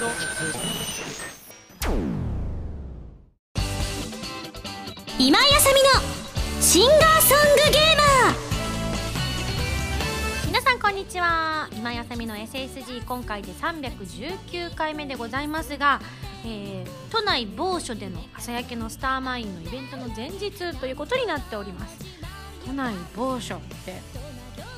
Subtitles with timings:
[0.00, 0.12] 今井
[5.28, 5.90] あさみの
[6.62, 8.36] シンガーソングゲーマー
[10.46, 16.00] 皆さんこんにちは今井あさみの SSG 今回で319回目でございますが、
[16.46, 21.98] えー、都内某所での朝焼けのスターマインのイベントの前日ということになっております。
[22.64, 24.00] 都内某所って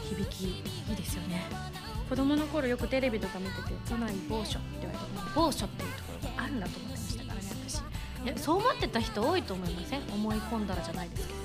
[0.09, 0.62] 響きい
[0.93, 1.71] いですよね。
[2.12, 7.77] 子供の頃よくテレビとか見てて都内某所って言われて某所っていうところがあるんだと思ってましたからね私。
[7.78, 10.02] いやそう思ってた人多いと思いません。
[10.12, 11.40] 思い込んだらじゃないですけど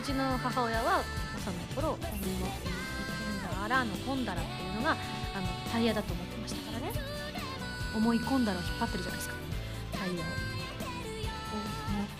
[0.00, 4.98] うちの母親は幼い頃「鬼の込んだらの込んだら」っていうのがあの
[5.72, 6.92] タイヤだと思ってましたからね。
[7.96, 9.34] 思い込んだらを引っ張ってるじゃないですか。
[9.98, 10.26] タイヤを。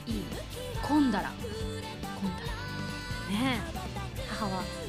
[0.09, 0.25] おいい
[0.83, 2.47] 込んだら込んだら。
[3.39, 4.25] ねえ。
[4.29, 4.88] 母は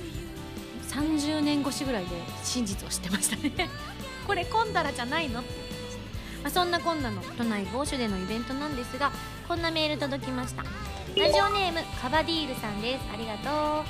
[0.90, 2.10] 30年越しぐらいで
[2.44, 3.70] 真実を知ってましたね。
[4.28, 5.42] これ込んだらじゃないの？
[5.42, 9.12] って言ってました、まあ、そんなこんなの都内某所でのイベントなんですが
[9.48, 10.64] こんなメール届きました。
[10.64, 13.06] ラジオネームカバディールさんです。
[13.14, 13.86] ありがとう。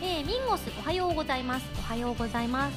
[0.00, 1.66] えー、ミンゴスおはようございます。
[1.78, 2.76] おはようございます。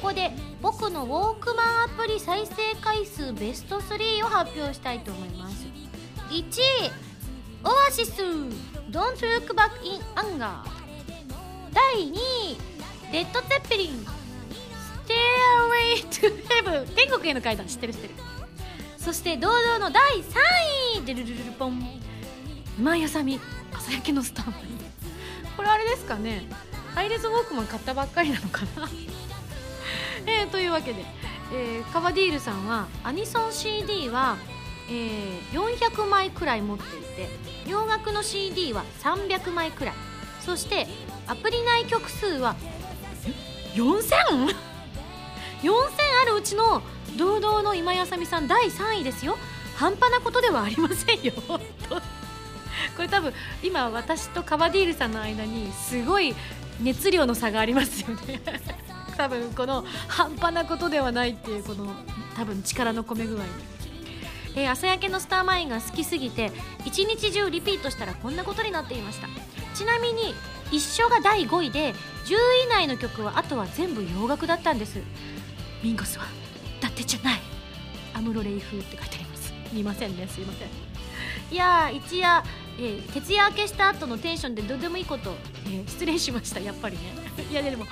[0.00, 5.66] ここで僕のウォークマンアプリ再生回数ベスト3を発表したいと思います。
[6.30, 6.90] 1位
[7.64, 8.12] オアシス
[8.90, 10.56] Don't Look Back in Anger
[11.72, 12.71] 第2位
[13.12, 14.06] レッド・ツェッペリン。
[15.06, 17.66] Stairway to Heaven 天国への階段。
[17.66, 18.14] 知ってる知ってる。
[18.96, 21.04] そして堂々の第3位。
[21.04, 22.00] デルルルルポン。
[22.78, 23.38] 今井あさみ。
[23.74, 24.52] 朝焼けのスタンプ
[25.58, 26.48] これあれですかね。
[26.94, 28.88] ハイレズウォークマン買ったばっかりなのかな。
[30.24, 31.04] えー、というわけで、
[31.52, 34.38] えー、カバディールさんはアニソン CD は、
[34.88, 37.28] えー、400枚くらい持っていて
[37.68, 39.94] 洋楽の CD は300枚くらい。
[40.40, 40.86] そして
[41.26, 42.56] アプリ内曲数は
[43.74, 44.52] 4000?4000
[46.22, 46.82] あるうちの
[47.16, 49.36] 堂々の今井あさみさん第3位ですよ。
[49.76, 51.32] 半端なことではありませんよ。
[52.96, 53.32] これ多分
[53.62, 56.34] 今私とカバディールさんの間にすごい
[56.80, 58.40] 熱量の差がありますよね。
[59.16, 61.92] 多分この半端なことではないっていうこの
[62.34, 63.48] 多分力の込め具合に、
[64.54, 66.50] えー、朝焼けのスターマインが好きすぎて
[66.84, 69.28] 一日中リピートしたらこんなことになっていました。
[69.74, 70.34] ちなみに
[70.72, 71.92] 一緒が第5位で
[72.24, 74.98] 10位以内の曲はあとは全部洋楽だったんです。
[75.82, 76.24] ミンゴスは
[76.80, 77.40] だってじゃない。
[78.14, 79.52] アムロレイ風って書いてあります。
[79.72, 80.26] 見ませんね。
[80.26, 80.68] すいません。
[81.50, 82.42] いや一夜、
[82.78, 85.34] えー、徹夜明けした後のテンションでどうでもいいこと、
[85.66, 86.60] えー、失礼しました。
[86.60, 87.02] やっぱりね。
[87.52, 87.84] いやでも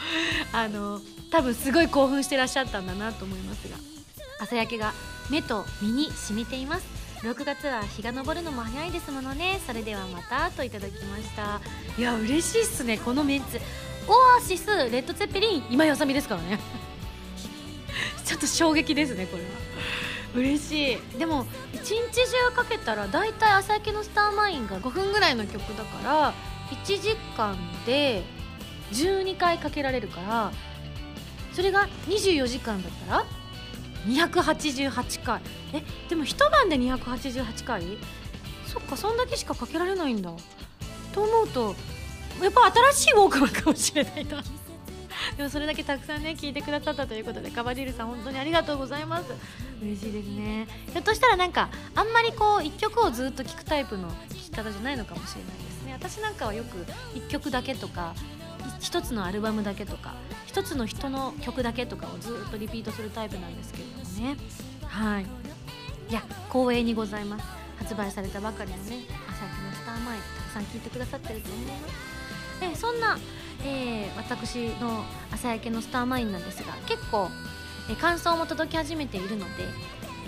[0.52, 3.76] あの多分すごい興奮してらっしゃったんだなと思いますが。
[4.40, 4.94] 朝焼けが
[5.28, 6.99] 目と身に染みています。
[7.22, 9.60] 6月は日が昇るのも早いですものね。
[9.66, 11.60] それではまたといただきました。
[11.98, 12.96] いや嬉しいっすね。
[12.98, 13.60] このメンツ。
[14.08, 16.58] オアシスレッド・ツェッペリン今井あさみですからね。
[18.24, 19.48] ちょっと衝撃ですねこれは。
[20.34, 21.18] 嬉しい。
[21.18, 26.34] でも一日中かけたら大体朝焼けのスターマインが5分ぐらいの曲だから
[26.70, 28.22] 1時間で
[28.92, 30.52] 12回かけられるから
[31.52, 33.24] それが24時間だったら
[34.06, 35.40] 288回
[35.72, 37.98] えでも一晩で288回
[38.66, 40.32] そっかそんだけしかかけられないんだ。
[41.12, 41.74] と思うと
[42.40, 44.42] やっぱ新しいウォークマンかもしれないな。
[45.36, 49.24] でもそれだけたくさんね聞いてくださったということでカバディルさん本当にありがとうございます。
[49.82, 50.66] 嬉しいですね。
[50.92, 55.92] ひょっとしたらなんかあんまりこう1曲をずっと聴くタイプの聴き方じゃないのかもしれないですね。
[55.92, 58.14] 私なんかはよく1曲だけとか
[58.80, 60.14] 1つのアルバムだけとか
[60.48, 64.36] 1つの人の曲だけとかをずっとリピートするタイプなんですけれどもね。
[64.84, 65.26] はい。
[66.08, 66.22] いや
[66.52, 67.44] 光栄にございます。
[67.78, 72.10] 発売されたばかりのね朝日のスターマイたくさん聴いてくださってると思います。
[72.62, 73.18] えそんな、
[73.64, 77.30] えー、私の朝焼けのスターマインなんですが結構、
[77.90, 79.64] え感想も届き始めているので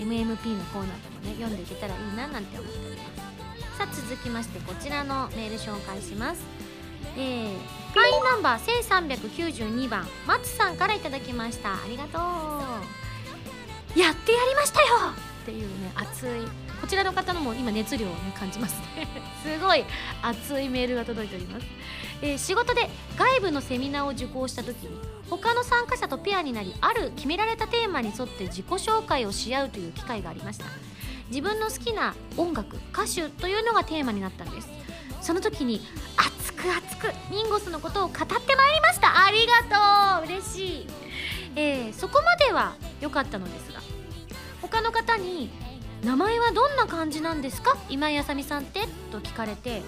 [0.00, 3.78] MMP のコーナーでもね読んでいけたらいいななんて思っております。
[3.78, 6.42] さあ続きましてこちらのメール紹介します。
[7.16, 11.74] えー、会員ナンバー1392番松さんから頂きました。
[11.74, 13.98] ありがとう。
[13.98, 14.86] やってやりましたよ。
[15.42, 16.30] っていうね熱い。
[16.80, 18.76] こちらの方のも今熱量を、ね、感じます
[19.42, 19.84] すごい。
[20.22, 21.66] 熱いメールが届いております。
[22.22, 22.88] えー、仕事で
[23.18, 24.98] 外部のセミナーを受講した時に
[25.28, 30.66] 他の参加者とペアになりある決められたテーマに沿って自己紹介をし合うという機会がありました。
[31.28, 34.81] 自分の好きな音楽歌手というのがテーマになったんです。
[35.22, 35.80] その時に
[36.16, 39.24] 熱く熱くミンゴスのことを語ってまいりました。
[39.24, 40.26] ありがとう。
[40.26, 40.86] 嬉しい、
[41.56, 43.80] えー、そこまでは良かったのですが
[44.60, 45.50] 他の方に
[46.02, 47.76] 「名前はどんな感じなんですか？
[47.88, 48.80] 今井あさみさんって?」
[49.12, 49.82] と聞かれて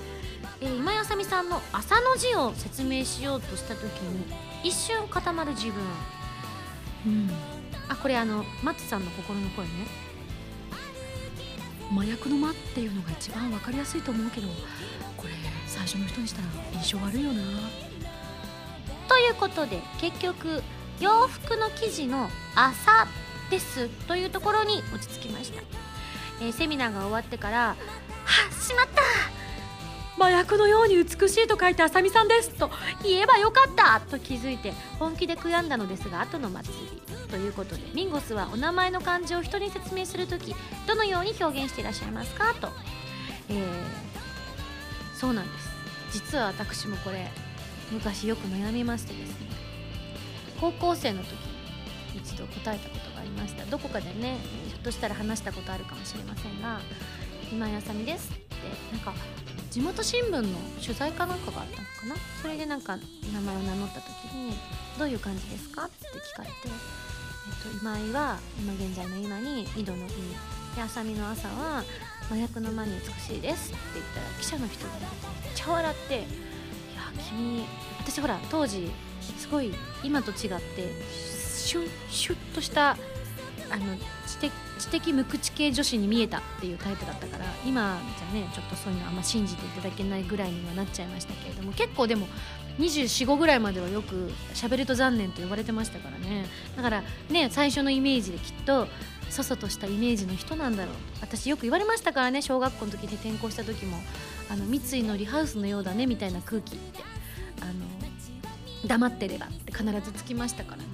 [0.60, 4.32] えー、今井あさみさんの「朝」の字を説明しようとした時に
[4.62, 5.74] 一瞬固まる自分。
[7.06, 7.30] うん。
[7.88, 9.72] あこれあのマッツさんの心の声ね。
[11.92, 14.48] 麻薬の間っていうのが一番分かりやすいと思うけど
[15.16, 15.30] これ
[15.66, 17.42] 最初の人にしたら印象悪いよな。
[19.08, 20.62] ということで結局
[21.00, 23.06] 洋服の生地の「朝」
[23.50, 25.60] ですというところに落ち着きました、
[26.40, 27.58] えー、セミナーが終わってから
[28.24, 29.02] 「はっしまった！
[30.24, 32.70] 麻薬のように美しいと書いてあさみさんですと
[33.02, 37.02] 言えばよかったと気づいて本気で悔やんだのですが後の祭り。
[37.28, 40.54] ということでミンゴスはお名前の漢字を人に説明する時
[40.86, 42.54] どのように表現していらっしゃいますか？
[42.54, 42.68] と、
[43.50, 43.58] えー、
[45.14, 45.68] そうなんです。
[46.12, 47.30] 実は私もこれ
[47.90, 49.48] 昔よく悩みましてですね。
[50.58, 51.32] 高校生の時
[52.14, 53.66] に一度答えたことがありました。
[53.66, 54.38] どこかでね
[54.68, 56.80] ひょっとしたら話したことあるかもしれませんが
[57.52, 58.54] 「今井あさみです」って
[58.92, 59.12] なんか
[59.74, 60.40] 地元新聞の
[60.80, 62.14] 取材かなんかがあったのかな？
[62.40, 62.96] それでなんか
[63.32, 64.54] 名前を名乗った時に
[64.96, 70.10] 「どういう感じですか?」って聞かれて、えっと、今井は今現在の今に井戸の井
[70.76, 71.82] であさみの朝は
[72.26, 74.98] 麻薬の間に美しいですって言ったら記者の人がめ
[75.48, 76.26] っちゃ笑って「いや
[77.28, 77.64] 君
[77.98, 78.92] 私ほら当時
[79.38, 79.74] すごい
[80.04, 82.96] 今と違ってシュッシュッとした
[83.74, 92.28] あの知的知的無口系女子に見えたっていうタイプだったから今じゃねちょっとそういうのあんま信じていただけないぐらいにはなっちゃいましたけれども結構でも
[92.78, 96.46] 245ぐらいまではよく喋ると残念と呼ばれてましたからね。
[96.76, 98.86] だからね最初のイメージできっと
[99.30, 100.94] そそとしたイメージの人なんだろう。
[101.20, 103.96] 私よく言われましたからね小学校の時に転校した時も
[104.50, 107.02] あの三井のリハウスのようだねみたいな空気って。
[107.60, 107.72] あの
[108.86, 110.84] 黙ってればって必ずつきましたからね。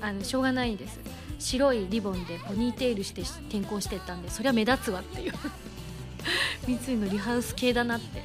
[0.00, 1.00] あのしょうがないです。
[1.38, 5.32] 白いリボンでポニーテールして転校してったんでそりゃ目立つわっていう。
[6.66, 8.22] 三井のリハウス系だなって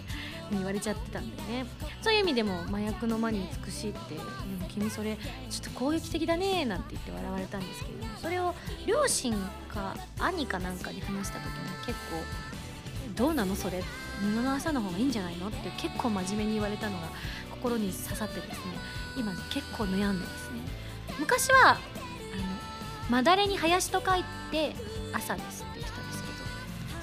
[0.51, 1.65] 言われちゃってたんでね。
[2.01, 4.25] そういう意味でも麻薬の間に美しいってでも
[4.67, 5.17] 君それ
[5.49, 8.53] ちょっと攻撃的だねなんて言って笑われたんですけどそれを
[8.85, 9.33] 両親
[9.69, 12.21] か兄かなんかに話した時に結構
[13.15, 13.83] どうなのそれ
[14.19, 17.09] 布の朝の方がいいんじゃないのって結構真面目に言われたのが
[17.51, 18.55] 心に刺さってですね。
[19.15, 20.59] 今結構悩んでですね。
[21.19, 21.77] 昔は
[23.09, 24.75] まだれに林と書いて
[25.13, 26.33] 朝ですって言ってたんですけど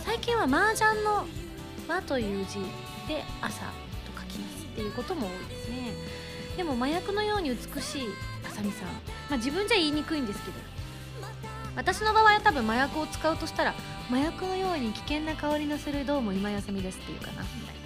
[0.04, 1.26] 最近は麻雀の
[1.88, 2.58] 「和」という字
[3.06, 4.64] で朝と書きます。
[4.64, 5.92] っていうことも多いですね。
[6.56, 8.02] でも麻薬のように美しい
[8.46, 8.88] あさみさん、
[9.28, 10.58] まあ、自分じゃ言いにくいんですけど。
[11.76, 13.74] 私の場合は多分麻薬を使うとしたら
[14.08, 17.80] 麻薬のように危険な香りのするどうも今やさみですっていうかなみたいな。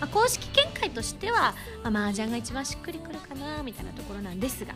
[0.00, 4.74] まあ、公式見解としては、まあ、麻雀が一番しっくりくるかなみたいなところなんですが、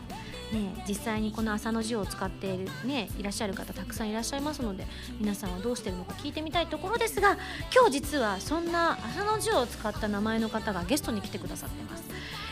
[0.51, 4.87] ね、実際にこの朝の字を使っている、ね、いらっしゃる方たくさんいらっしゃいますので
[5.19, 7.37] 皆さんはどうしてるのか聞いてみたいところですが
[7.73, 12.03] 今日実はそんな朝の字を使った名前の方がゲストに来てくださってます、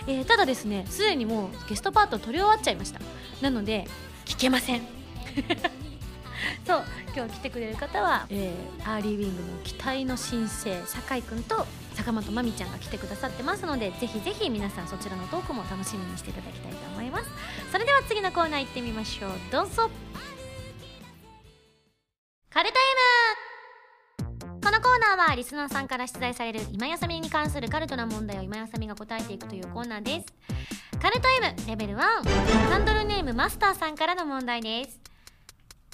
[0.07, 2.99] えー、ただですねすでにもうゲストパート取り終わっちゃいました。
[3.41, 3.88] なので
[4.25, 4.81] 聞けません。
[6.65, 6.83] そう
[7.15, 11.65] 今日来てくれる方は、えー、アーリーウィングの期待の新星酒井君と
[11.97, 17.25] 坂本真美ちゃんが来てくださってますのでぜひぜひ皆さんそちらのトークも楽しみにしていただきたいと思います。
[17.71, 19.31] それでは次のコーナー行ってみましょう。
[19.51, 19.89] どうぞ。
[22.49, 22.81] カルタイ
[24.25, 24.61] ム。
[24.63, 30.27] このコーナーはリスナーさんから出題される今やさみに関するカルトな問題を今やさみが答えていくというコーナーです。
[31.01, 35.00] カルト M レベル1ハンドルネームマスターさんからの問題です。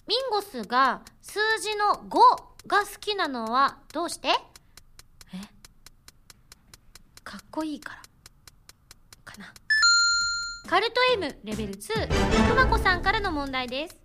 [0.08, 4.30] ミンゴスが数字の5が好きなのはどうして？
[7.34, 8.02] かっこいいから
[9.26, 9.52] かな。
[10.70, 13.98] カルト M レベル2くまこさんからの問題です。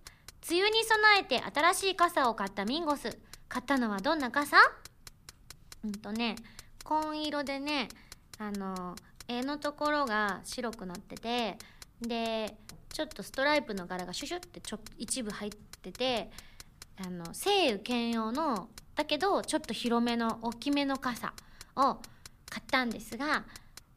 [0.50, 3.18] 梅雨に備えて新しい傘を買ったミンゴス。
[3.46, 4.56] 買ったのはどんな傘？
[5.84, 6.36] うんとね
[6.82, 7.88] 紺色でね
[8.38, 8.96] あの
[9.28, 11.58] 絵のところが白くなってて
[12.00, 12.56] で
[12.90, 15.50] ちょっとストライプの柄がシュシュってちょ一部入っ
[15.82, 16.30] てて
[16.96, 21.34] あの晴雨兼用のだけどちょっと広めの大きめの傘
[21.76, 21.98] を
[22.50, 23.44] 買ったんですが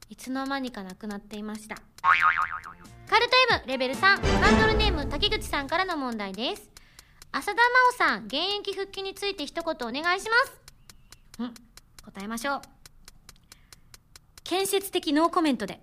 [0.09, 1.75] いつの間にかなくなっていました。
[1.75, 6.69] カルト M レベル3ハンドルネーム竹口さんからの問題です。
[7.31, 7.61] 浅田
[7.97, 10.61] 真央さん現役復帰について一言お願いします。
[11.39, 11.53] うん
[12.03, 12.61] 答えましょう。
[14.43, 15.81] 建設的ノーコメントで。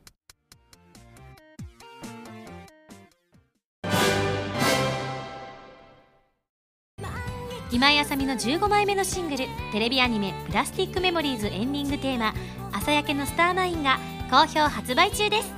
[7.71, 12.33] 今井麻美の15枚目のシングルテレビアニメ「プラスティックメモリーズ」エンディングテーマ
[12.73, 13.99] 「朝焼けのスターマイン」が
[14.31, 15.53] 好評発売中です。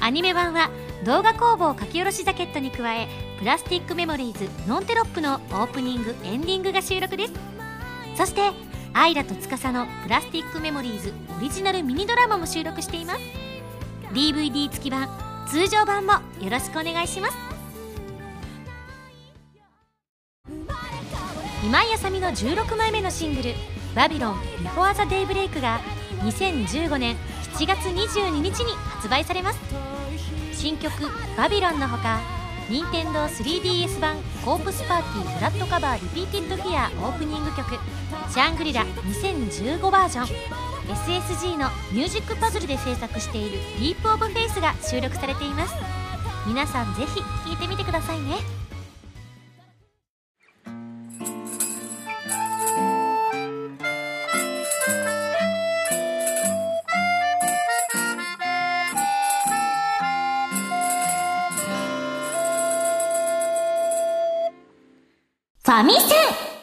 [0.00, 0.70] アニメ版は
[1.04, 7.32] 動画工房書き下ろしジャケットに加え「プラスティックメモリーズノンテロップ」のオープニングエンディングが収録です。
[8.16, 8.50] そして
[8.92, 13.20] アイラと司の「プラスティックメモリーズ」オリジナルミニドラマも収録しています。
[14.12, 15.08] DVD 付き版
[15.48, 17.53] 通常版もよろしくお願いします。
[21.64, 23.54] 今井麻美の16枚目のシングル
[23.96, 25.80] 「Babylon Before the Daybreak」が
[26.22, 27.16] 2015年
[27.54, 29.58] 7月22日に発売されます。
[30.52, 32.20] 新曲「Babylon」のほか
[32.68, 37.78] 任天堂 3DS 版「コープスパーティーブラッドカバーリピーティッドフィア」オープニング曲
[38.30, 40.26] 「シャングリラ2015バージョン」
[40.92, 45.74] SSG のミュージックパズルで制作している「ディープオブフェイスが収録されています。
[46.46, 48.63] 皆さんぜひ聴いてみてくださいね。
[65.74, 66.54] ァミセン。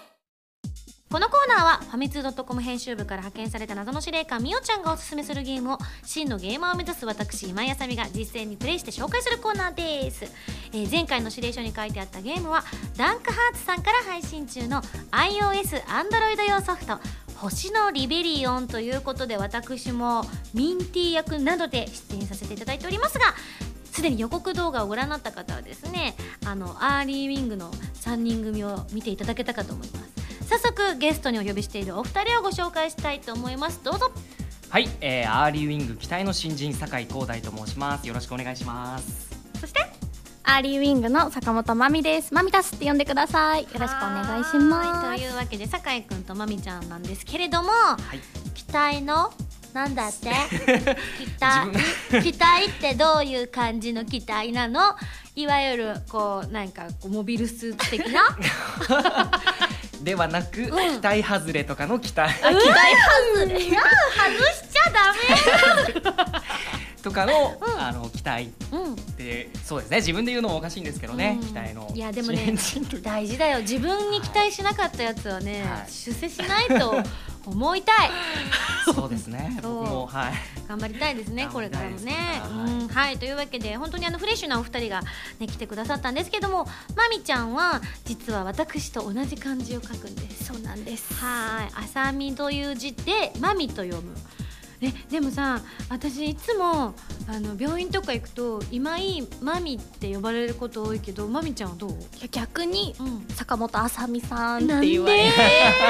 [1.11, 10.23] このコーナーはファミツー .com 編集部から派遣された謎の司令官みおちゃんがおすすめするゲームを真のゲーマーを目指す私今井麻美が実践にプレイして紹介するコーナーです、
[10.71, 12.63] えー前回の指令書に書いてあったゲームは
[12.95, 16.97] ダンクハーツさんから配信中の iOS、Android 用ソフト
[17.35, 23.25] 星のリベリオンということで私もミンティ役などで出演させていただいておりますが
[23.91, 30.21] すでに予告動画をご覧になった方はですねあのアーリーウィングの3人組を見ていただけたかと思います。
[30.48, 33.81] 早速ゲストにお呼びしているお二人をご紹介したいと思います。
[33.83, 34.12] どうぞ。
[34.69, 38.07] はい、えー、アーリーウィング期待の新人酒井光大と申します。
[38.07, 39.29] よろしくお願いします。
[39.60, 39.79] そして
[40.43, 42.33] アーリーウィングの坂本まみです。
[42.33, 43.63] まみたすって呼んでください。
[43.63, 45.19] よろしくお願いしまはい。
[45.19, 47.69] というわけで酒井くんとまみちゃんなんですけれども、
[48.53, 49.31] 期待の
[49.73, 50.29] なんだって？
[51.17, 51.71] 期待
[52.23, 54.95] 期待ってどういう感じの期待なの？
[55.35, 58.37] いわゆるこうなんかこうモビルスーツ的な？
[60.03, 60.65] ではなく、ん。
[60.65, 62.39] 期待外れとかの期待す。
[62.39, 63.59] 期待外れ。
[63.59, 63.75] 外し
[64.71, 66.41] ちゃダ
[67.03, 67.79] とかの、うん。
[67.81, 68.93] あの期待メうん。
[68.93, 69.97] ってそうですね。
[69.97, 71.47] 自分で言うのもおかしいんですけどね、うん。
[71.47, 71.91] 期待の。
[71.95, 72.53] いやでもね
[73.01, 73.59] 大事だよ。
[73.61, 75.91] 自分に期待しなかったやつはね、はい。
[75.91, 76.95] 出世しないと
[77.45, 78.12] 思いたい。
[78.93, 79.60] そうですね。
[79.62, 79.74] そう。
[79.79, 80.33] 僕もはい。
[80.67, 82.41] 頑張りたいですねこれからもね。
[82.43, 82.79] 頑張りたい。
[82.79, 83.17] うんはい。
[83.17, 85.01] というわけで本当にあのフレッシュなお二人が、
[85.39, 90.45] ね、来てくださったんですけどもまみちゃんは実は私と同じ漢字を書くんです。
[90.45, 91.13] そうなんです。
[91.15, 91.71] はい。
[91.74, 94.15] あさみという字でまみと読む
[94.81, 96.95] ね、でもさ私いつも
[97.27, 105.33] あの病院とか行くと今井まみって呼ばれること多いけどまみちゃんはどう、いや逆にうん、坂本あさみさんって言われて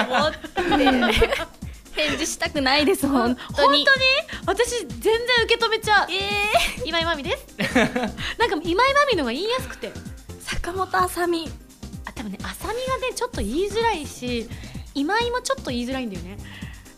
[0.10, 1.62] 思 って。
[1.94, 3.86] 返事したくないです本当に？
[3.86, 4.06] 本当に。
[4.46, 5.14] 私全然
[5.46, 6.08] 受け止めちゃう。
[6.10, 7.46] え今井まみです。
[8.40, 9.90] なんか今井まみのが言いやすくて。
[9.90, 9.94] ー、
[10.42, 11.52] 坂本あさみ。
[12.06, 14.48] あ多分ねあさみがねちょっと言いづらいし
[14.96, 16.38] 今井もちょっと言いづらいんだよね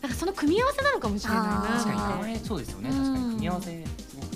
[0.03, 2.19] だからその組み合わせなのかもしれないな確かに。
[2.19, 2.89] これそうですよね。
[2.89, 2.97] うん。
[2.97, 3.71] 確かに組み合わせ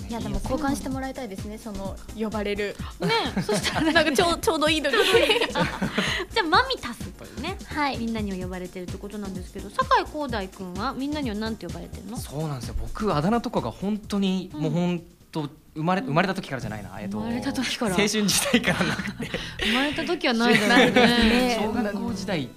[0.08, 1.58] いやでも交換してもらいたいですね。
[1.58, 2.74] その呼ばれる。
[3.00, 4.90] ねそしたら なんかちょうちょうどいい時。
[4.96, 7.98] じゃあマミタスというねはい。
[7.98, 12.16] みんなには呼ばれてるってことなんですけど酒井光大君はみんなには何て呼ばれてるの？
[12.16, 12.76] そうなんですよ。
[12.80, 14.60] 僕あだ名とかが本当に、うん。
[14.62, 17.18] もう本当生まれ生まれた時からじゃないな、えっと。
[17.18, 17.90] 生まれた時から。
[17.90, 19.30] 青春時代からなくて。
[19.62, 21.60] 生まれた時はないだろうないですねね。
[21.62, 22.48] 小学校時代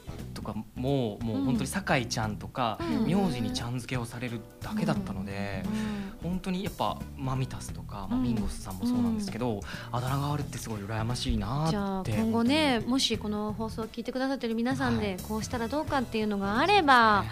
[0.41, 3.05] とかももう本当に酒井ちゃんとか、うん。
[3.05, 5.63] 名字にちゃん付けをされるだけだったので、
[6.23, 9.59] 本当にやっぱマミタスとか、まあ、うんミンゴスさんもそうなんですけど、
[9.91, 12.11] あだ名があるってすごい羨ましいなじゃあって。
[12.11, 17.25] 今後ねもしこの放送を聞いてくださってる皆さんでこうしたらどうかっていうのがあれば、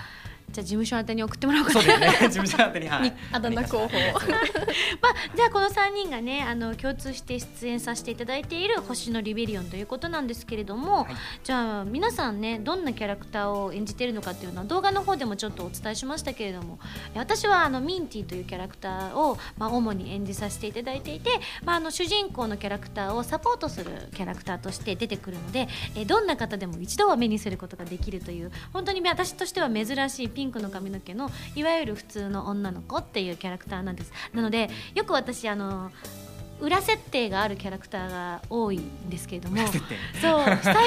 [0.52, 1.82] じゃあ事務所宛てに送ってもらおうかな。
[1.82, 2.08] そうですね。
[2.28, 2.88] 事務所宛てに。
[2.88, 3.14] はい。
[3.32, 3.90] あだ名候補。
[5.02, 11.16] まあ、じゃあこの3人がねあの共通して出演させていただいている「星のリベリオン」ということなんですけれども、はい。
[11.44, 16.80] じゃあ皆さんねどんなキャラクターを演じているのかっていうのは動画の方でもちょっとお伝えしましたけれども
[17.16, 21.32] 私はあのミンティというキャラクターを、まあ、主に演じさせていただいていて、
[21.64, 34.14] まあ、あの主人公のキャラクターをサポートするキャラクターとして出てくるのでえどんな方でも一度は目にすることができるという本当に私としては珍しいピンクの髪の毛のいわゆる普通の女の子っていうキャラクターなんです。
[34.32, 35.92] なのでよく私あの
[36.62, 39.58] 裏設定があるキャラクターが多いんですけれども。
[39.58, 40.82] そう久々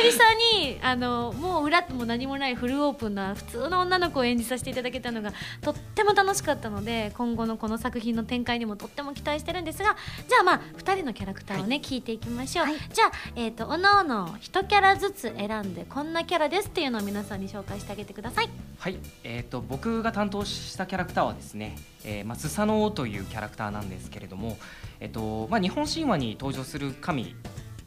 [0.62, 9.96] にあのもう裏も何もないフルオープンな普通の女の子を演じさせていただけたのがとっても楽しかったので今後のこの作品の展開にもとっても期待してるんですが
[10.28, 18.48] じゃあまあ2人のキャラクターをね、聞いていきましょう、じゃあ、えー、とおのおの1キャラずつ選んでこんなキャラですっていうのを皆さんに紹介してあげてください。
[18.78, 24.58] はい、えー、と僕が担当したキャラクターはですね、えーまあ、スサノオというキャラクターなんですけれども、
[25.02, 27.34] えーとまあ、日本神話に登場する神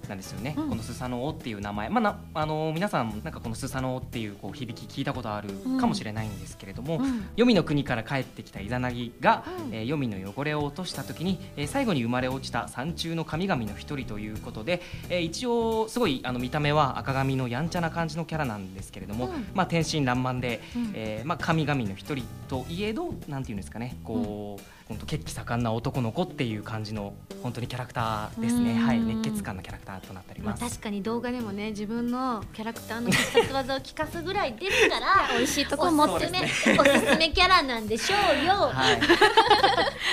[0.10, 0.70] なんですよね、うん。
[0.70, 7.22] このスサノオっていう名前、まあ、なあの皆さんなんかこのスサノオっていうこう響き聞いたことあるかもしれないんですけれども、うん。
[7.38, 9.74] 黄泉の国から帰ってきたイザナギが、うん。
[9.74, 19.48] えー黄泉の汚れを落とした時に、えー最後に生まれ落ちた山中の神々の一人ということで、えー一応すごいあの見た目は赤髪のやんちゃな感じのキャラなんですけれども、うん。
[19.56, 20.92] まあ、天真爛漫で、うん。
[20.94, 28.77] えーまあ、神々の一人といえどなんていうんですかねこう、本当血気盛んな男の子っていう感じの本当にキャラクターですね、うん。
[28.80, 30.75] はい、熱血感のキャラクターとなっておりまあ、ます。
[30.75, 38.54] 確かに動画でもね自分のキャラクターの必殺技を聞かすぐらいですから美味しいとこ持っておすすめ、おすすめキャラなんでしょうよ。
[38.54, 39.00] はい、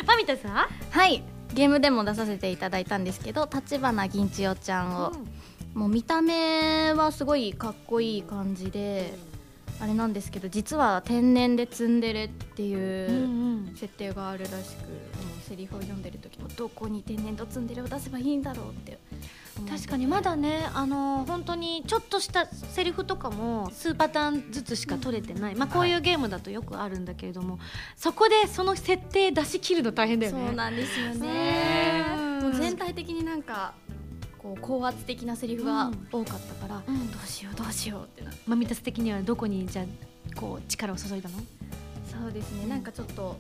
[0.06, 0.52] マミタさん、
[0.90, 1.22] はい。
[1.52, 5.12] ゲームでも出させていただいたんですけど立花銀千代ちゃんを、
[5.74, 9.12] もう見た目はすごいかっこいい感じで
[9.82, 13.74] あれなんですけど実は天然でツンデレっていうんううん。
[13.74, 14.62] 設定があるらしく、も
[15.40, 18.98] うセリフを読んでる時もどこに天然とツンデレを出せばいいんだろうって
[19.68, 27.58] 確かにまだねあの本当にちょっとしたセリフとかも数パターンずつしか取れてない、まあこういうゲームだとよくあるんだけれども、
[27.96, 30.46] そこでその設定出し切るの大変だよね。
[30.46, 31.26] そうなんですよね。
[31.26, 33.74] ねもう全体的になんか
[34.42, 37.10] こう高圧的なセリフが多かったから、うん。
[37.10, 39.84] どうしようどうしようってなマミタス的にはどこにじゃあ
[40.34, 41.36] こう力を注いだの？
[42.10, 42.66] そうですね。
[42.66, 43.36] なんかちょっと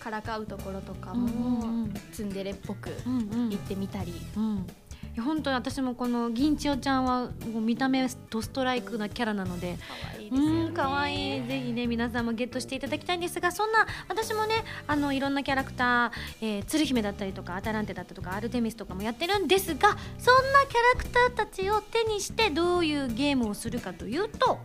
[0.00, 1.94] からかうところとかうんも、うん。
[2.12, 3.48] ツンデレっぽくうんうん。
[3.50, 4.85] 言ってみたり、うん、い
[5.16, 11.46] や本当に私もこの銀千代ちゃんはもう見た目ドストライクなキャラなので可愛いうん可愛い。
[11.46, 19.96] ぜひね皆さんもゲットしていただきたいんですがそんな私もねあのいろんなキャラクター、えー、鶴姫だったりとかアタランテだったりとかアルテミスとかもやってるんですがそんな
[20.68, 24.58] キャラクターたちを手にしてどういうゲームをするかというと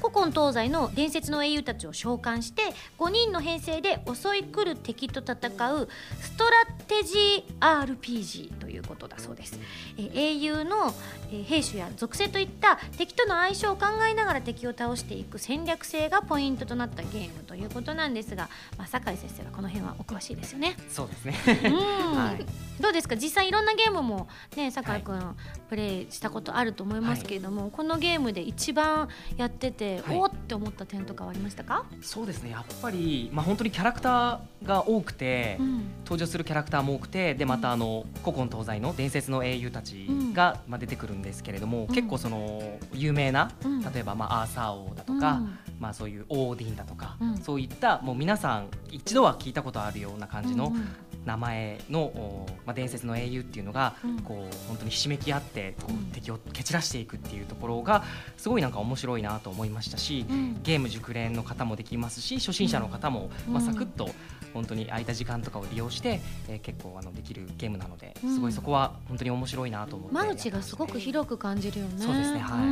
[0.00, 2.62] 古今東西の伝説の英雄たちを召喚して
[2.98, 5.88] 5人の編成で襲い来る敵と戦う
[6.20, 6.50] ストラ
[6.86, 9.58] テジー RPG ということだそうです、
[9.98, 10.92] えー英雄の、
[11.30, 20.76] えー兵種や属性といった敵との相性を考えながら敵を倒していく戦略性がポイントとなったゲームということなんですが、まあ、酒井先生はこの辺はお詳しいですよね。
[20.88, 21.34] そうですね。
[21.64, 21.74] うん。
[22.16, 22.46] はい。
[22.82, 23.16] どうですか？
[23.16, 25.36] 実際いろんなゲームもね酒井君、
[25.68, 30.16] プレイしたことあると思いますけれども、このゲームで一番やってて、はい。
[30.18, 32.50] おーって思った点とかはありましたか、そうですね。
[32.50, 35.56] やっぱりまあ本当にキャラクターが多くて。
[35.60, 35.80] うん。
[36.10, 43.80] 登場するキャラクターも多くてでまたあの古今東西の伝説の英雄たちが、まあ、出てくるんですけれども、結構その有名な、うん。
[43.80, 45.40] 例えば、まあ、アーサー王だとか、
[45.78, 47.38] まあ、そういうオーディンだとか、うん。
[47.38, 50.88] そういったもう皆さん一度は聞いたことあるような感じのうんうん
[51.30, 54.20] 名前の、おまあ、伝説の英雄っていうのが、うん。
[54.20, 55.98] こう本当にひしめき合ってこう、うん。
[56.06, 58.02] 敵を蹴散らしていくっていうところが
[58.36, 60.60] すごいなんか面白いなと思いましたし、うん。
[60.62, 64.10] ゲーム熟練の方もできますし初心者の方も、まあ、うんサクッと
[64.52, 68.34] 本当に空いた時間とかを利用して、えー結構あのできるゲームなのでうん。
[68.34, 70.14] すごいそこは本当に面白いなと思って。
[70.14, 71.92] 間口がすごく広く感じるよね。
[72.04, 72.66] そうですねはい。
[72.66, 72.70] う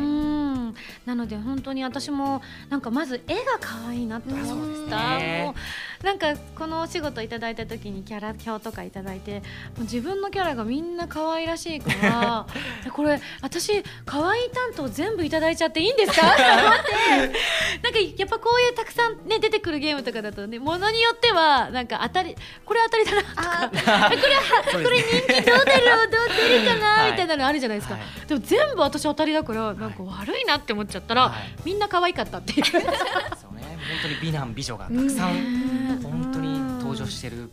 [0.71, 0.75] ん。
[1.07, 5.19] なので本当に私もなんかまず絵が可愛いなと思そうですった。
[5.19, 5.43] ね。
[5.45, 5.55] も
[5.98, 9.43] うなんかこのお仕事いただいた時にキャラ表とかいただいても
[9.79, 12.47] う自分のキャラがみんな可愛らしいから
[12.85, 16.27] で これ私可愛い担当全部いただいちゃっていいんですか？
[16.35, 17.39] って思って。
[17.83, 24.11] なんかやっぱこういうたくさんね出てくるゲームとかだとねものによってはなんか当たりこれ当たりだなとか
[24.73, 25.23] これですね。
[25.29, 27.11] 人気どう出るどう出るかなはい。
[27.13, 28.27] みたいなのあるじゃないですか、はい。
[28.27, 31.55] でも全部私当たりだからなんか悪いなって思っちゃったら、はい。
[31.65, 32.63] みんな可愛かったっていう
[34.03, 36.03] 当に美男美女がたくさんん。
[36.03, 37.51] 本当に登場してる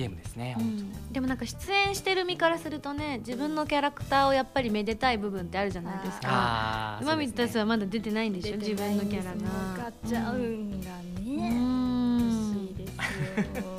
[0.00, 1.12] ゲームですね、うん。
[1.12, 6.28] でもなんか出演してる身からするとね自分のキャラクターをやっぱりめでたい部分ってあるじゃないですか。
[6.30, 9.42] あーマミたちはまだ出てないんでしょ自分のキャラ分
[9.76, 9.88] かが。
[9.88, 10.86] っちゃうんが
[11.18, 12.18] うね、ん。
[12.54, 13.00] 欲しいですよ。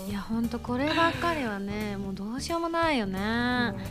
[0.09, 3.17] いや本当こればっかりはねもうどうしようもないよね。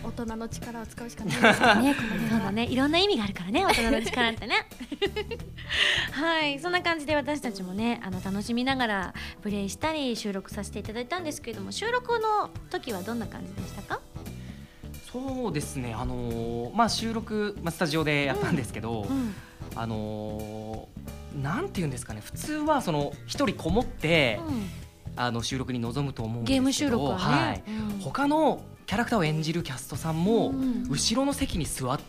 [0.05, 2.65] 大人の力を使うしかないですよね このそうだね。
[2.67, 4.55] いろんな意味があるからね大人の力ってね。
[6.13, 6.59] はい。
[6.61, 14.01] そんな感じで私たちもねあの楽しみながらプレイしたり収録させていただいたんですけれども収録の時はどんな感じでしたか？
[15.13, 19.35] そうですねあのーまあ収録、まあ、スタジオでやったんですけど、うん
[19.75, 24.41] あのーなんていうんですかね普通はその一人こもって、
[25.15, 27.63] あの収録に臨むと思うんですけどゲーム収録はね、はい。
[27.69, 28.01] うん。
[28.01, 32.05] 他のキャラクターを演じるキャストさんも、うん後ろの席に座って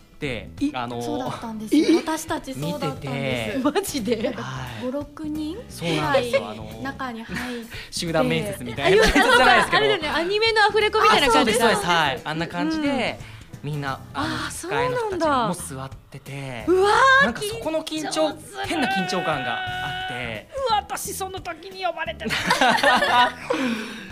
[0.74, 1.98] あのーそうだったんですよ。
[2.06, 3.58] 私たちそうだったんです。
[3.58, 4.28] 見マジで？
[4.30, 4.86] はい。
[4.86, 5.58] 五六人？
[5.70, 6.42] そうなんですよ。
[6.42, 9.78] ぐらいあのー中に入っ集団面接みたあいな面接じゃないですけど。
[9.78, 10.10] あれだよね。
[10.10, 11.58] アニメのアフレコみたいな感じ。
[11.58, 12.22] だではい。
[12.24, 13.20] あんな感じで、
[13.64, 15.28] みんなあの控えの人たちそうなんだ。
[15.28, 16.66] がもう座ってて。
[16.68, 16.92] うわ
[17.24, 20.48] なんかそこの緊張変な緊張感があって。
[20.70, 22.36] ー私その時に呼ばれてた。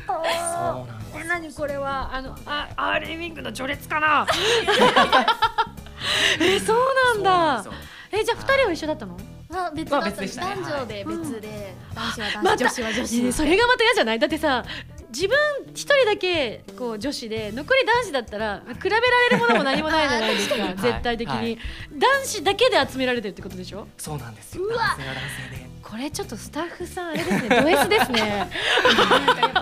[0.08, 1.10] そうなんです。
[1.22, 2.10] え何これは？
[2.16, 4.26] あのあアーリーウィングの序列かな？
[6.40, 6.78] えそう
[7.16, 7.72] なんだ。
[8.12, 9.18] えじゃあ二人は一緒だったの？
[9.52, 10.22] あ別まあだった。
[10.22, 10.62] 別でしたね。
[10.62, 14.20] 男女で別で、男子は男子、また女子は女子、ねそれがまた嫌じゃない？
[14.20, 14.66] だってさ
[15.12, 15.38] 自分
[15.74, 20.56] 一人だけこう女子で残り男子だったら比べられるものも何もないじゃないですか。
[20.58, 20.76] に。
[20.78, 21.60] 絶対的に、はい。
[21.94, 23.88] 男子だけで集められてるってことでしょ？
[23.98, 24.64] そうなんですよ。
[24.64, 28.50] うわ男性は男性でこれちょっとスタッフさんあれですねド S ですね。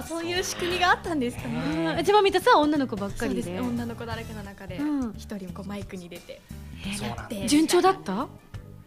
[0.08, 1.96] そういう仕組みがあったんですかね。
[1.98, 3.44] うん千葉見たさ女の子ばっかりで。
[3.44, 5.14] そうですね女の子だらけの中でうん。
[5.18, 6.42] 一人こうマイクに出て。
[6.98, 8.28] そうなんですで順調だった？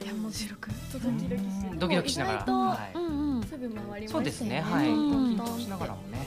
[0.03, 2.37] いやもちろんちょっとドキドキしドキドキしながら。
[2.37, 3.37] 意外とはいうん。
[3.37, 4.09] うんすぐ回りましたよね。
[4.09, 4.88] そうですねはい。
[4.88, 5.37] うん。
[5.37, 6.18] 緊張しながらもね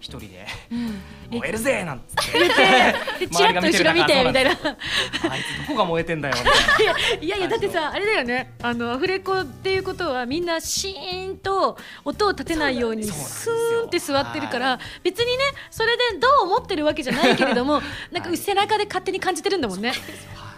[0.00, 0.46] 一人で。
[0.70, 1.38] うん。
[1.38, 2.38] 燃えるぜなんつって。
[2.38, 4.50] でチラッと後ろ見てみたいな。
[4.50, 6.36] あいつどこが燃えてんだよ
[7.20, 8.54] いやいやだってさあれだよね。
[8.62, 13.54] あのアフレコっていうことはみんなシーンと音を立てないようにスよ。
[13.82, 19.88] ーンって座ってるから別にねそれでどう思ってるわけじゃないけれどもなんか背中で勝手に感じてるんだもんね。
[19.90, 19.98] はい。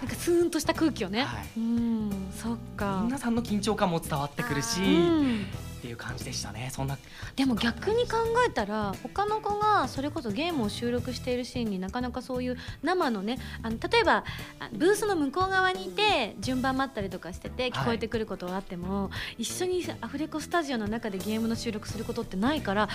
[0.02, 1.24] なんかスーンとした空気をね。
[1.24, 1.46] はい。
[1.56, 2.32] うん。
[2.34, 3.02] そっか。
[3.04, 5.46] 皆さんの緊張感も伝わってくるしうん
[5.80, 6.68] っていう感じでしたね。
[6.70, 6.98] そんな。
[7.36, 14.24] でも逆に考えたら他の子がそれこそゲームを収録しているシーンになかなかそういう生のねあの例えば
[14.58, 22.88] あブースの向こう側にいて順番待ったりとかしてて聞こえてくることはあっても、一緒にアフレコスタジオの中でゲームの収録することってないから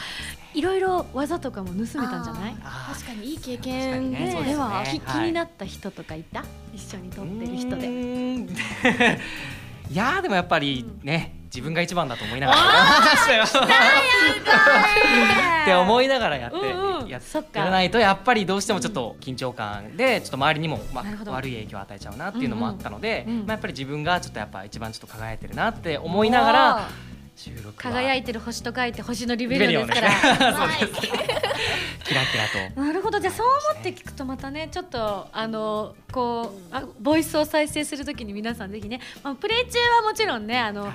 [0.54, 2.56] いろいろ技とかも盗めたんじゃない？
[2.56, 4.36] 確かにいい経験でにねです
[4.93, 5.02] ね。
[5.08, 6.43] 気になった人とかいた？
[6.74, 7.88] 一緒に撮ってる人で。
[9.91, 12.60] いやーでもやっぱりね自分が一番だと思いながら。
[12.60, 12.65] や
[13.13, 13.44] っ たよ
[15.63, 17.08] って思いながらやって、うんうん。
[17.08, 17.20] や
[17.54, 21.32] らないとやっぱりどうしてもちょっと緊張感でちょっと周りにも、まなるほど。
[21.32, 26.89] 悪い影響を与えちゃうなっていうのもあったので、うんうんまあ、やっぱり自分がちょっとやっぱ一番ちょっと輝いてるなって思いながら
[27.36, 30.54] 収録は輝いてる星と書いて星のリベリオンですから。
[30.58, 31.02] そうです。
[31.02, 32.82] キラキラと。
[32.82, 33.20] なるほど。
[33.20, 40.94] じゃあそう思って聞くとまたねちょっとあのこうあボイスを再生するときに皆さんぜひね、まあ、プレイ中はもちろんねあの、はい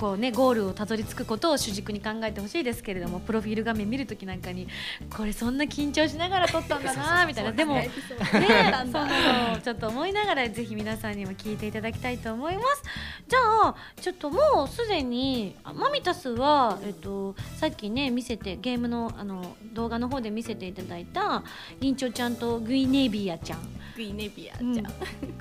[0.00, 4.66] こうねゴールをたどり着くことを主軸に考えてほしいですけれどもプロフィール画面見るときなんかに
[5.14, 7.52] これそんな緊張しながら撮ったんだな みたいな。
[7.52, 12.82] でもねそんなのをちょっと思いながらぜひ皆さんにも聞いていただきたいと思います。
[13.28, 21.42] じゃあちょっともうすでにあマミタスは、えっと、さっきね見せてゲームのあの動画の方で見せていただいた
[21.78, 23.58] 銀蝶ちゃんとグイネビアちゃん
[24.00, 24.74] グイネビアうん。
[24.74, 24.86] ちゃん、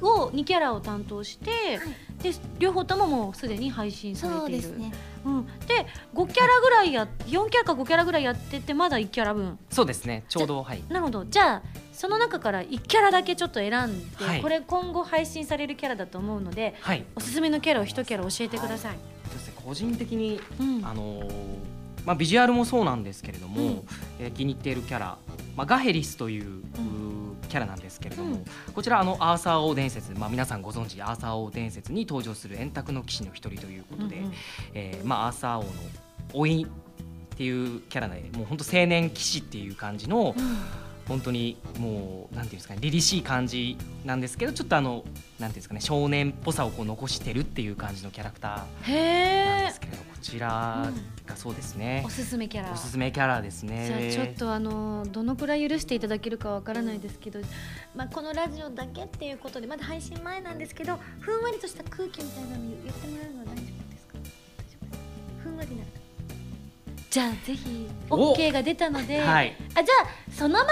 [0.06, 1.80] を2キャラを担当して、
[2.22, 4.64] で両方とももうすでに配信されている。
[4.64, 4.94] そうですね。
[5.26, 9.58] うん、で5キャラぐらいや4キャラか5キャラぐらいやっててまだ1キャラ分。
[9.70, 10.26] そうですね。
[10.28, 10.84] ちょうどはい。
[10.90, 11.26] なるほど。
[11.26, 14.42] じゃあその中から1キャラだけちょっと選んで、はい。
[14.42, 17.06] これ今後配信されるキャラだと思うのではい。
[17.16, 19.54] おすすめのキャラを1キャラ教えてください、そうですね。
[19.66, 20.86] 個人的にうん。
[20.86, 21.69] あのー
[22.06, 23.88] まあ、ビジュアルもそうなんですけれども、うん。
[24.20, 25.18] えー気に入っているキャラ、
[25.56, 28.46] まあ、ガヘリスという、んうーキャラなんですけれども、うん。
[28.74, 34.34] こちらあのアーサー王伝説、まあ、皆さんご存知アーサー王伝説に登場する円卓の騎士の一人ということで、うんうん。
[34.74, 35.70] えーまあ、アーサー王の
[36.34, 40.36] 老いっていうキャラでもう本当青年騎士っていう感じの、
[41.10, 50.92] 本当にもうなんていうんですかね凛々しい感じなんですけどちょっとあのなんていうんですかね少年っぽさをこう残してるっていう感じのキャラクターなんへえですけれどこちら
[51.26, 52.04] がそうですね。
[52.06, 52.72] お、すすめキャラ。
[52.72, 54.12] おすすめキャラですね。
[54.12, 57.40] じゃあちょっとあのどのくらい許していただけるかわからないですけど、
[57.96, 64.14] まあ、このラジオだけっていうことでまだ配信前なんですけどふんわりとした空気みたいなの言ってもらうのは大丈夫ですか？
[64.14, 64.78] 大丈夫です。
[64.78, 64.98] か
[65.44, 65.84] ふんわりな
[67.10, 68.34] じゃあぜひお。
[68.34, 69.56] OK が出たので、はい。
[69.74, 70.72] あじゃあそのまま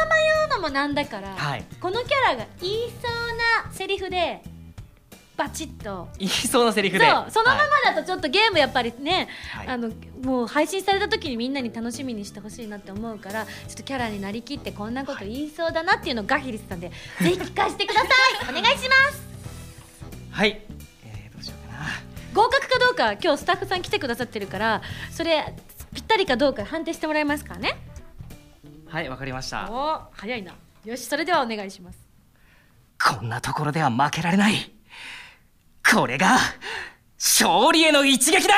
[0.50, 1.65] 言うのもなんだから、はい。
[1.82, 4.43] このキャラが言いそうなセリフで
[5.36, 6.10] バチッと。
[6.19, 7.10] 言いそうなセリフで。
[7.10, 9.67] そうそのままはいだとちょっとゲームやっぱりね、はい。
[9.67, 9.89] あの
[10.23, 18.50] もう配信された時にみんなに楽しみにしてほしいなって思うからちょっとキャラになりきってこんなこと言いそうだなっていうのをガヒリスさんでぜひ聞かせてください。
[18.50, 19.28] お願いします。
[20.30, 20.62] はい、
[21.04, 21.86] えー、どうしようかな。
[22.34, 25.56] 合格かどうか今日スタッフさん来てくださってるからそれ
[25.97, 27.75] ぴったりかどうか判定してもらえますからね。
[28.88, 29.67] はいわかりました。
[29.71, 30.53] お早いな。
[30.86, 31.97] よしそれではお願いします。
[33.03, 34.71] こんなところでは負けられない。
[35.91, 36.38] これが
[37.17, 38.53] 勝利への一撃だ！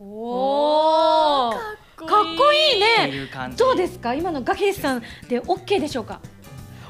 [0.00, 2.80] おおかっこいい。
[2.80, 3.28] ね。
[3.56, 4.12] どうですか？
[4.12, 6.20] 今のガヒリスさんで OK でしょうか？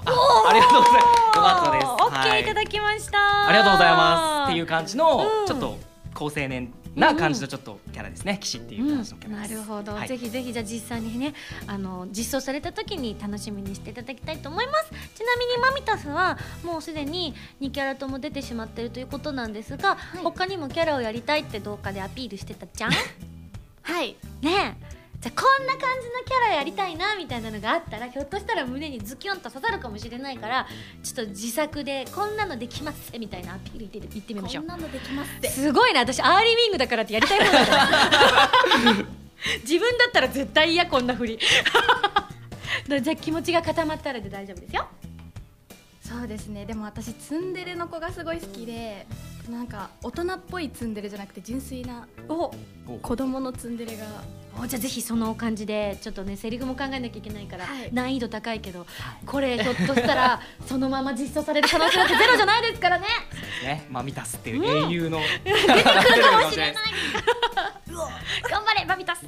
[0.07, 1.37] あありがとうございます。
[1.37, 1.87] よかったです。
[1.87, 4.51] オッケはいーいただきました、ありがとうございます。
[4.51, 5.77] っていう感じの、うんちょっと
[6.15, 8.39] 高青年な感じのちょっとキャラですね。
[8.41, 10.09] 騎士っていう感じのキャラなです、るほど、はい。
[10.09, 11.35] ぜひぜひじゃあ実際にね
[11.67, 14.91] あの実装された時に楽しみにしていただきたいと思います。
[15.15, 22.93] ちなみにマミタスはもうすでに2キャラとも出てしまっているということなんですが、他にもキャラをやりたいって動画でアピールしてたじゃん？
[23.83, 24.17] はい。
[24.43, 24.88] ねえ
[25.21, 30.67] じゃあこんな感じのキャラやりたいなみたいなのがあったらひょっとしたら胸にズキュンと刺さるかもしれないから
[31.03, 34.65] ちょっと自作でこんなのできますみたいなアピール言って言ってみましょう。
[34.65, 35.49] んこなのできますって。
[35.51, 36.01] すごいな。
[36.01, 37.61] 私アーリーウィングだからってやりたいもんだ。
[37.61, 37.67] よ
[39.63, 41.39] 自分だったら絶対嫌こんなふり。
[42.89, 44.87] だ じゃあ気持ちが固まったらで大丈夫ですよ
[46.09, 46.65] そうですね。
[46.65, 49.07] でも私ツンデレの子がすごい好きで
[49.51, 52.51] なんか大人っぽいツンデレじゃなくて純粋なお
[53.03, 54.07] 子供のツンデレが。
[54.61, 57.91] おじゃあぜひその感じでちょっとねセリフも考えなきゃいけないから、はい。
[57.93, 58.87] 難易度高いけど
[59.25, 63.07] これひょっとしたら そのまま実装される可能性なんてゼロじゃないですからね。
[63.63, 66.85] ねマミタスっていう英雄の、出てくるかもしれない。
[68.51, 69.27] 頑張れバビタス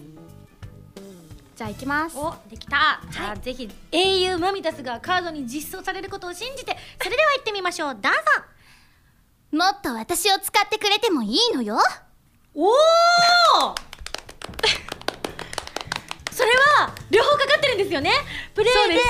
[1.61, 2.16] じゃあ行きます。
[2.16, 3.03] おできた。
[3.11, 6.75] じゃあ、ぜひ英雄マミタスがカードに実装されることを信じて。
[6.99, 7.94] それでは行ってみましょう。
[7.96, 8.12] どう
[9.53, 9.59] ぞ。
[9.59, 11.77] もっと私を使ってくれてもいいのよ。
[12.55, 12.73] おお
[16.33, 18.11] それは両方かかってるんですよね。
[18.55, 19.03] プレイで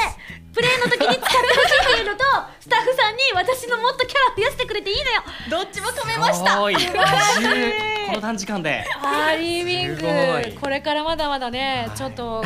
[0.53, 2.25] プレイの時に使ってほしいっていうのと
[2.59, 5.23] スタッフさんに私のもっとキャラ増やしてくれていいのよ。
[5.51, 8.85] どっちも止めすご い二重この短時間で。
[9.03, 11.97] アーリーウィングこれからまだまだね、はい。
[11.97, 12.43] ちょっと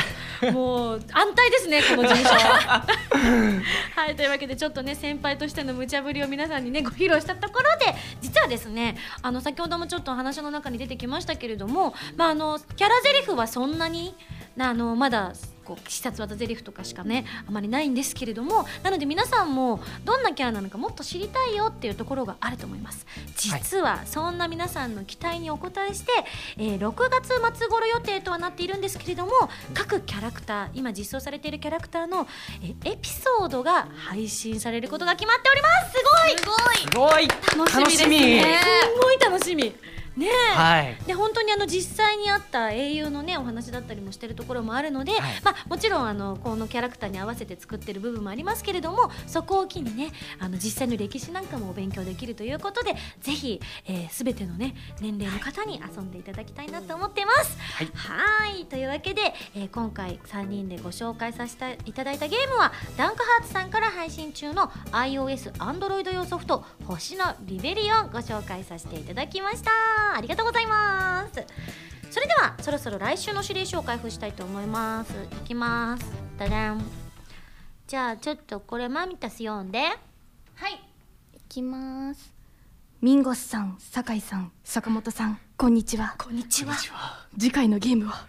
[0.53, 2.87] もう安泰ですね この事務所は。
[3.97, 14.15] はいというわけでちょっとね先輩としての無茶ぶりを皆さんにねご披露したところで実はですねあの先ほどもちょっと話の中に出てきましたけれども、まあ、あのキャラゼリフはそんなに
[14.57, 15.33] なあのまだ
[15.65, 23.07] こう必殺技ゼリフとかしかねあまりないんですけれどもなので皆さんもどんなキャラなのかもっと知りたいよっていうところがあると思います。
[23.37, 25.59] 実はそんな皆さんの期待にお応
[25.91, 26.13] えして、
[26.59, 29.33] えー6月末頃予定とはなっているんですけれども
[29.73, 32.27] 各キャラクター今実装されているキャラクターの、
[32.63, 35.93] えーエピソードが配信されることが決まっております。
[35.93, 36.39] すごい。
[36.39, 36.45] す
[36.83, 37.29] すごい。
[37.59, 38.61] 楽しみですね。
[38.63, 39.75] すごい楽しみ
[40.17, 40.97] ねえ、はい。
[41.07, 45.21] で本当にあの実際にあった英雄のねお話だったりもしてるところもあるので、はい。
[45.43, 57.59] まあ、もちろんあのこのキャラクターに合わせて作ってる部分もありますけれどもそこを機にねあの実際の歴史なんかもお勉強できるということでぜひ、えー、全てのね年齢の方に遊んでいただきたいなと思ってます。
[57.59, 57.91] はい。
[57.95, 58.67] はい。
[58.67, 69.73] というわけで、えー今回3人でご紹介させていただいたゲームはダンクハーツさんから配信中の iOS、Android 用ソフト「星のリベリオン」ご紹介させていただきました
[70.15, 71.45] ありがとうございます。
[72.11, 75.13] それではそろそろ来週の指令書を開封したいと思います。
[75.13, 76.05] いきます。
[76.39, 76.85] ダダン。
[77.87, 79.81] じゃあちょっとこれマミタス読んで。
[79.81, 79.89] は
[80.69, 80.81] い。
[81.33, 82.33] 行きます。
[83.01, 86.15] ミンゴスさん酒井さん坂本さんこんにちは。
[86.19, 86.75] こんにちは。
[87.39, 88.27] 次回のゲームは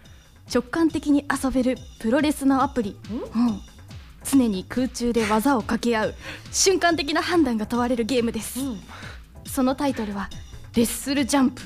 [0.52, 2.98] 直感的に遊べるプロレスのアプリ。
[3.10, 3.60] うん。
[4.28, 6.14] 常に空中で技を掛け合う
[6.50, 8.80] 瞬間的な判断が問われるゲームです、うん。
[9.46, 10.28] そのタイトルは
[10.76, 11.62] レッスルジャンプ。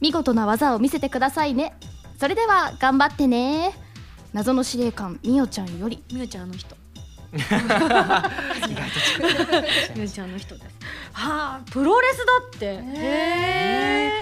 [0.00, 1.74] 見事な技を見せてくださいね。
[2.20, 3.72] それでは頑張ってね。
[4.32, 6.04] 謎の司令官みおちゃんより。
[6.12, 6.76] みゆちゃんあの人
[7.34, 7.66] 意外と
[9.94, 10.66] みゆちゃんあの人です。
[11.12, 12.24] はあプロレスだ
[12.56, 12.66] って。
[12.66, 12.80] へ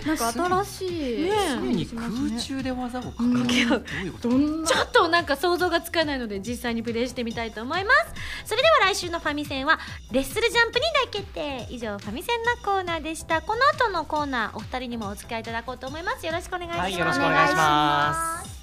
[0.03, 0.91] えなんか新しい。
[1.23, 1.31] ね。
[1.31, 2.09] え常に空
[2.41, 3.11] 中で技をか
[3.49, 4.29] けうん合うどういうこと？
[4.31, 4.63] どん。
[4.63, 7.97] なちょっとなんか想像がつかないので実際にプレイしてみたいと思います。
[8.45, 9.79] それでは来週のファミセンは
[10.11, 13.41] レッスルジャンプに大決定以上ファミセンのコーナーでした。
[13.43, 16.27] この後のコーナーお二人にもお付き合いいただこうと思います。
[16.27, 18.56] よろしくお願いします、はいよろしくお願いします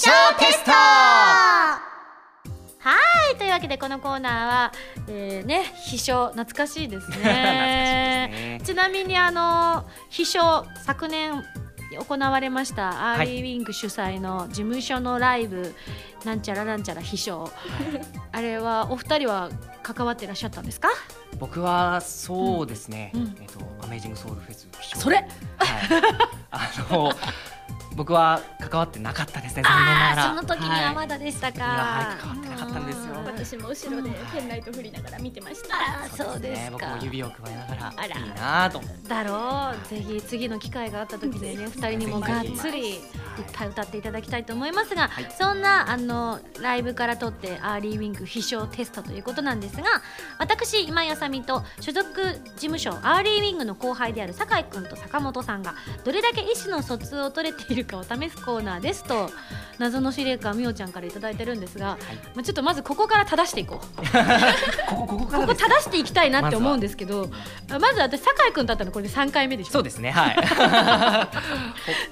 [0.00, 0.70] 飛翔テスト。
[0.70, 1.78] は
[3.34, 4.72] いというわけでこのコーナーは、
[5.08, 7.16] えー、ね飛翔懐かしいですね。
[7.20, 8.60] ね。
[8.64, 11.44] ちなみにあの飛翔昨年
[11.98, 15.74] 行われましたアーリーウィング主催の事務所のライブ、
[16.24, 17.52] なんちゃらなんちゃら飛翔
[18.32, 19.50] あれはお二人は
[19.82, 20.88] 関わっていらっしゃったんですか？
[21.38, 23.20] 僕はそうですね、うん。
[23.20, 24.66] うんえっとアメージングソウルフェス
[24.98, 25.16] それ。
[25.16, 25.26] はい。
[26.50, 27.12] あの
[27.96, 30.28] 僕は関わってなかったですね残念ながら。
[30.28, 32.16] その時にはまだでしたか、はい。
[32.20, 33.14] 関わってなかったんですよ。
[33.14, 33.24] うん。
[33.24, 36.08] 私も後ろでペンライト振りながら見てました。
[36.16, 36.68] そうですね。
[36.72, 38.06] 僕かも指をくわえながら。
[38.06, 39.88] いいなとだろう。
[39.88, 43.00] ぜひ次の機会があった時にね二人にもがっつり
[43.40, 49.84] いっぱい歌っていただきたいと思いますが、はいそんなあのライブから撮ってアーリーウィング必勝テストということなんですが
[50.38, 55.74] 私今井麻美と所属事務所アーリーウィングの後輩である酒井君と坂本さんが
[56.04, 59.30] どれだけ意思の疎通を取れているかを試すコーナーですと
[59.78, 61.98] 謎の司令官みおちゃんから頂いいてるんですが、
[62.34, 64.90] まあ、ちょっとまずここから正していこう。
[64.90, 67.30] ここここかここ正していきたいなって思うんですけど
[67.68, 70.36] まず私酒井君と会ったのこれで3回目でしょそうですねはい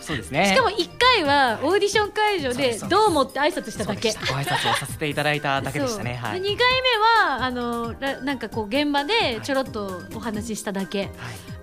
[0.01, 4.13] そうですねしかも1回はオーディション会場でどうもって挨拶しただけ。
[4.13, 6.15] ご挨拶をさせていただいただけでしたね。
[6.15, 11.11] はい、で2回目はあのらなんかこう現場でちょろっとお話ししただけ、はい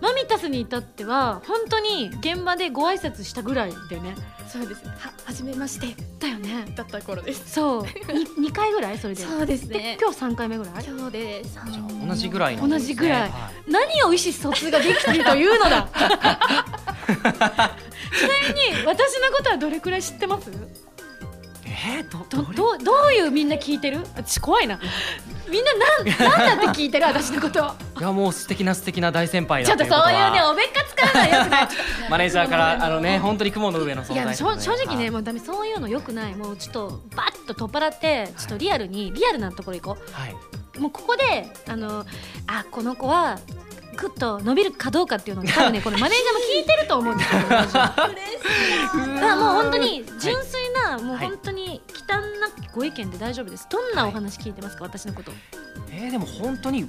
[0.02, 4.16] マミタスに至っては本当に現場でご挨拶したぐらいでね。
[4.48, 5.96] そうですは初めまして。
[6.20, 6.66] だよね。
[6.76, 7.50] だった頃です。
[7.52, 7.82] そう。
[7.84, 8.98] 2, 回ぐらい？
[8.98, 9.24] それで。
[9.24, 10.86] そうですでね今日3回目ぐらい？
[10.86, 12.68] 今日でじゃあ3同じぐらいね。
[12.68, 13.30] 同じぐらい。
[13.30, 15.90] は何を意思疎通ができているというのだ。
[15.96, 15.98] ち
[17.18, 17.72] な
[18.48, 20.52] みに私のことはどれくらい知ってます？
[21.78, 22.84] えー、どどどれ？
[22.84, 24.00] どういうみんな聞いてる？
[24.16, 24.80] 私怖いな。
[25.50, 27.06] みんななんなんだって聞いてる？
[27.06, 27.60] 私のこと
[28.00, 31.68] いやもう素敵な素敵な大先輩ちょっとそういうねおべっか使うのはよくない
[32.10, 36.36] マネージャーから あのね本当に雲の上の存いや在正正直ねはいもうダメそういうのよくない。
[36.36, 40.36] もうちょっとバッと取っ払ってちょっとリアルにリアルなところ行こはい、
[40.78, 42.06] うもうここであの
[42.48, 43.40] あこの子は
[43.96, 48.08] グッと伸びるかどうかっていうのを 多分ねこれマネージャーも聞いてると思うんですよラジオだか
[49.22, 53.68] らもう本当に純粋な、もう本当に忌憚なきご意見で大丈夫です。
[53.70, 55.32] どんなお話聞いてますか、私のこと。
[55.92, 56.88] えー、でも本当に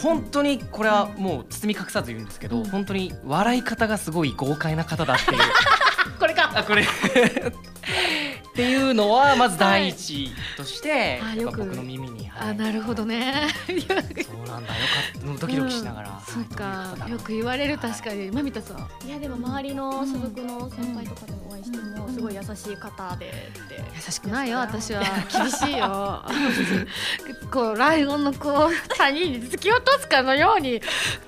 [0.00, 2.64] 本当にこれはもう包み隠さず言うんですけど、うん。
[2.64, 5.38] 本当に笑い方がすごい豪快な方だっていう。
[6.18, 6.52] これか。
[6.54, 6.82] あこれ。
[6.82, 11.44] っていうのはまず第一として、はい。
[11.44, 12.50] 僕の耳に、はい。
[12.50, 13.48] あなるほどね。
[13.66, 14.72] そうなんだ。
[14.72, 14.84] よ
[15.26, 15.40] かった。
[15.40, 16.34] ドキドキしながら、うん。
[16.34, 18.30] そうかよくい言われる確かに。
[18.30, 19.06] マミタさん。
[19.06, 23.82] いやでも周りの所属の先輩とかでお会いしてもすごい優しい方でって。
[23.94, 25.02] 優しくないよ私は。
[25.32, 26.24] 厳しいよ。
[27.50, 30.80] こうライオンのこう谷に突き落とすかのように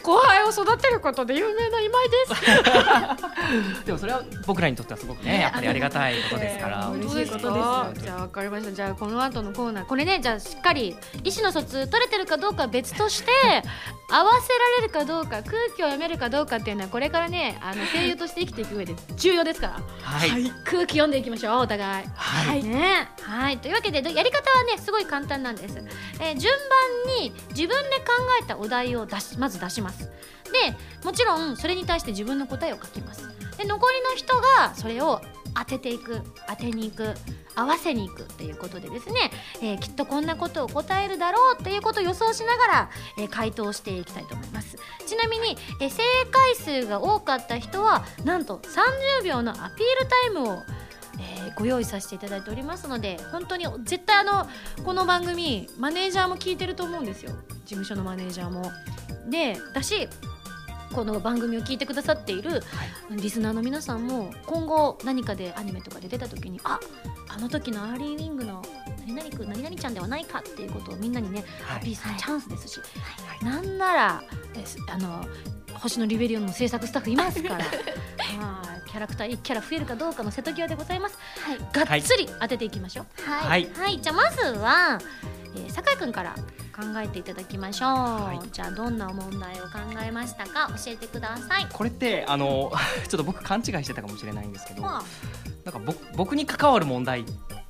[0.03, 3.85] 後輩を育てることで有名な今井です。
[3.85, 6.89] でもそれは僕らにとってはすごくねやっぱりありがたいことですから。
[6.89, 8.73] 嬉しいことですかじゃあ分かりました。
[8.73, 9.85] じゃあこの後のコーナー。
[9.85, 13.31] これねじゃあしっかり意思の疎通取れてるかどうかは別として
[14.11, 19.81] 合わせられるかどうか空気を読めるかどうかっていうのはこれからねあの声優として生きていく上で重要ですから。
[20.03, 22.07] はい、空気読んでいきましょうお互い。
[22.15, 22.63] はい。
[22.63, 23.09] ね。
[23.23, 23.59] はい。
[23.59, 25.83] というわけでどやり方はねすごい簡単なんです、
[26.21, 26.53] えー順
[27.07, 30.11] 番に自分で考えたお題を出しまず出します。
[30.53, 33.29] でもちろんそれに対して自分の答えを書きます。
[33.57, 35.21] で残りの人がそれを
[35.55, 37.15] 当てていく当てにいく
[37.55, 39.31] 合わせにいくっていうことでですね、
[39.63, 48.59] えーきっとこんなことを答えるだろうっていうことを予想しながら、えー回答していきたいと思いますちなみに、えー正解数が多かった人はなんと
[49.21, 50.63] 30秒のアピールタイムを
[51.21, 54.49] えーご用意させていただいておりますので本当に絶対あの
[54.85, 57.31] この番組マネージャーも聞いてると思うんですよ
[57.65, 58.73] 事務所のマネージャーも。
[59.31, 60.09] でだし
[60.95, 62.63] この番組を聞いてくださっている
[63.11, 66.79] リスナーの皆さんも今後何かでアニメとかで出た時にあ
[67.29, 68.63] あの時のアーリーウィングの
[69.01, 71.77] 何々くん何々ちゃんではないかっていうことをみんなにねはい。
[71.79, 72.81] アピールするチャンスですし、
[73.43, 74.23] なんなら
[74.89, 75.27] あの
[75.75, 77.75] 星野リベリオンの制作スタッフいますから はい
[78.89, 81.19] キャラクター1キャラ増えるかどうかの瀬戸際でございます。
[81.41, 81.59] はい。
[81.59, 83.29] がっつり当てていきましょう。
[83.29, 83.71] はい、はい。
[83.75, 85.01] はい、じゃあまずは、
[85.57, 86.37] えー、酒井くんから
[86.75, 87.87] 考えていただきましょ
[88.43, 88.51] う、い。
[88.51, 90.69] じゃあどんな問題を考えましたか？
[90.85, 91.67] 教えてください。
[91.73, 92.73] これってあの
[93.09, 95.03] ちょっと僕勘違いしてたかもしれないんですけど、まあ。
[95.65, 97.25] なんか僕僕に関わる問題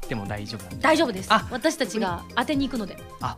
[0.08, 0.88] でも大丈夫なんですか？
[0.88, 1.32] 大丈夫です。
[1.32, 2.96] あ私たちが当てに行くので。
[3.20, 3.36] あ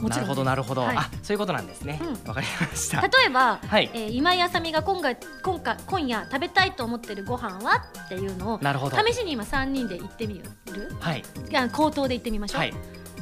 [0.00, 0.96] なるほどなるほど、はい。
[0.96, 2.00] あそういうことなんですね。
[2.02, 2.34] わ、うん。
[2.34, 3.00] かりました。
[3.00, 3.88] 例えば、はい。
[3.94, 8.96] えー今井あさみが今回今回今夜食べたいと思ってるご飯はっていうのをなるほど。
[9.06, 10.92] 試しに今3人で言ってみる？
[11.00, 11.22] はい。
[11.70, 12.74] 口頭で言ってみましょう、はい。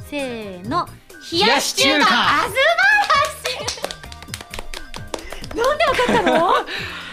[0.09, 0.89] せーの
[1.31, 3.83] 冷やし中華あ素晴らし。
[5.53, 6.53] いなんでわかったの？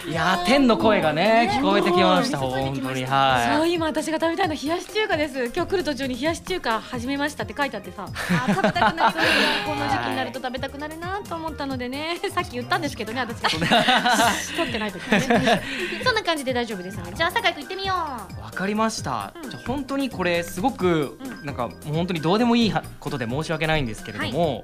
[0.07, 2.39] いやー天の声がね聞こえてきました。
[2.39, 5.51] ね本当にそはう今私が食べたいの冷やし中華です。
[5.55, 8.07] 今日来る途中に冷やし中華始めましたって書いてあってさ。
[8.07, 9.17] あ食べたくなります
[9.67, 12.19] この時期になると食べたくなるなと思ったのでね。
[12.33, 13.83] さっき言ったんですけどね私が。
[14.57, 15.01] 取ってない時
[16.03, 16.99] そんな感じで大丈夫です。
[17.13, 18.33] じゃあ酒井君行ってみよう。
[18.33, 19.49] いわかりました、うん。
[19.49, 21.45] じゃあ本当にこれすごく、うん。
[21.45, 24.63] なんかもう本当にどうでもいいはことで申し訳ないんですけれども、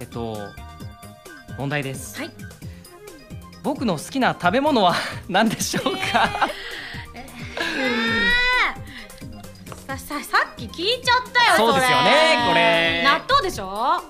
[0.00, 0.38] えっと
[1.58, 2.30] 問題です、はい
[3.66, 4.94] 僕の好きな食べ物は
[5.28, 6.48] 何でしょうか、
[9.88, 13.02] さささっき聞いちゃったよそうですよねこれ。
[13.04, 14.00] 納豆でしょ？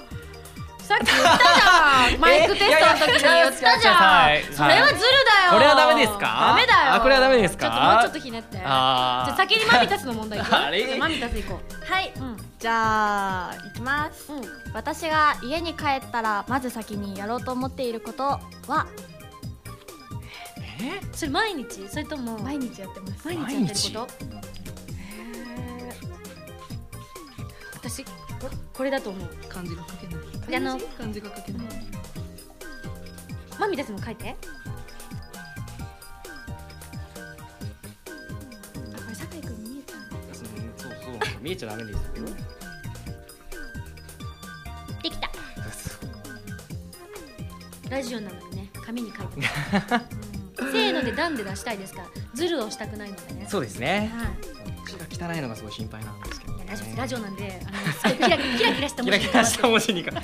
[0.80, 2.20] さっき言ったじゃん。
[2.20, 5.52] マイクテストの時に言ったじゃん、はいそれはずるだよ。
[5.54, 6.48] これはダメですか？
[6.50, 6.94] ダメだよ。
[6.94, 7.66] あこれはダメですか？
[7.66, 8.56] ちょっともうちょっとひねって。
[8.58, 10.50] じゃあ先にマミタスの問題いく？
[10.98, 12.36] マミタス行こはい、ううん。
[12.58, 14.30] じゃあいきます。
[14.30, 14.42] うん。
[14.74, 18.24] 私が家に帰ったらまず先にやろうと思っていること
[18.68, 18.86] は？
[20.80, 21.00] え？
[21.12, 21.88] それ毎日？
[21.88, 22.38] それとも？
[22.40, 23.26] 毎日やってます。
[23.26, 24.46] 毎日やってるこ
[27.82, 27.88] と？
[27.88, 28.10] 私こ
[28.74, 29.28] これだと思う。
[29.48, 30.16] 漢字が書けない
[30.48, 31.66] であの漢字が書けない。
[33.58, 34.30] マミタスも書いて。
[34.30, 34.34] あ
[38.04, 40.00] これ酒井君に見えちゃう。
[40.76, 41.40] そうそう。
[41.40, 42.02] 見えちゃダメですよ
[45.02, 45.30] できた
[47.88, 49.40] ラジオなのにね紙に書いて。
[49.90, 50.02] ま
[50.72, 53.46] せーので段で出したいですからズルをしたくないのでね。
[53.48, 54.12] そうですね。
[54.14, 54.28] はい。
[54.86, 56.64] 字が汚いのがすごい心配なんですけどね。
[56.64, 60.18] いやラジオラジオなんであのすごいキラキラキラキラした文字にキラキラした文字にかじ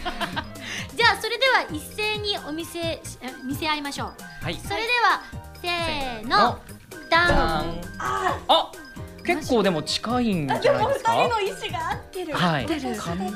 [1.05, 3.01] ゃあそれでは一斉にお見せ
[3.45, 4.45] 見せ合いましょう。
[4.45, 4.57] はい。
[4.57, 5.23] それでは
[5.61, 6.59] せーの。
[7.11, 7.81] ダン。
[7.99, 8.73] あ
[9.25, 11.15] 結構でも近いんじゃないですか？
[11.15, 11.33] 意思
[11.71, 12.35] が合ってる。
[12.35, 12.63] はい。
[12.63, 13.31] 合ってる紙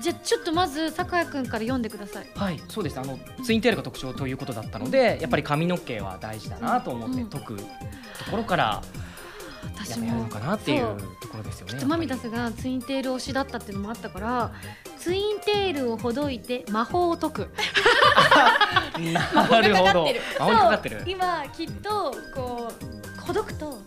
[0.00, 2.26] じゃあちょっとまず酒井くんから読んでください。
[2.36, 2.60] はい。
[2.68, 2.98] そうです。
[2.98, 7.64] あのツインテールが特徴ということだったのでやっぱり髪の毛は大事だなと思ってうん解くと
[8.30, 8.82] ころから
[9.76, 14.52] 私ぱやるものかなっていうところですよねきっとマミタやっスがツインテール推しだったっていうのもあったから
[14.98, 17.48] ツインテールをほどいて魔法を解く。
[19.50, 20.06] なるほど。
[20.38, 21.02] 魔法にかかってる。
[21.06, 22.72] 今きっとこ
[23.18, 23.78] うほどくと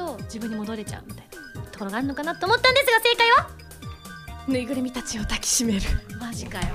[0.00, 3.50] と自分に戻れちゃうみたいなところがあるのかなと思ったんですが正解は？
[4.48, 5.80] ぬいぐるみたちを抱きしめる。
[6.18, 6.66] マジかよ。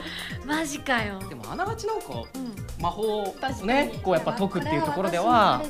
[0.44, 5.62] マジかよ、でもあながちなんかうん、魔法をねこうやっぱ解くっていうところでは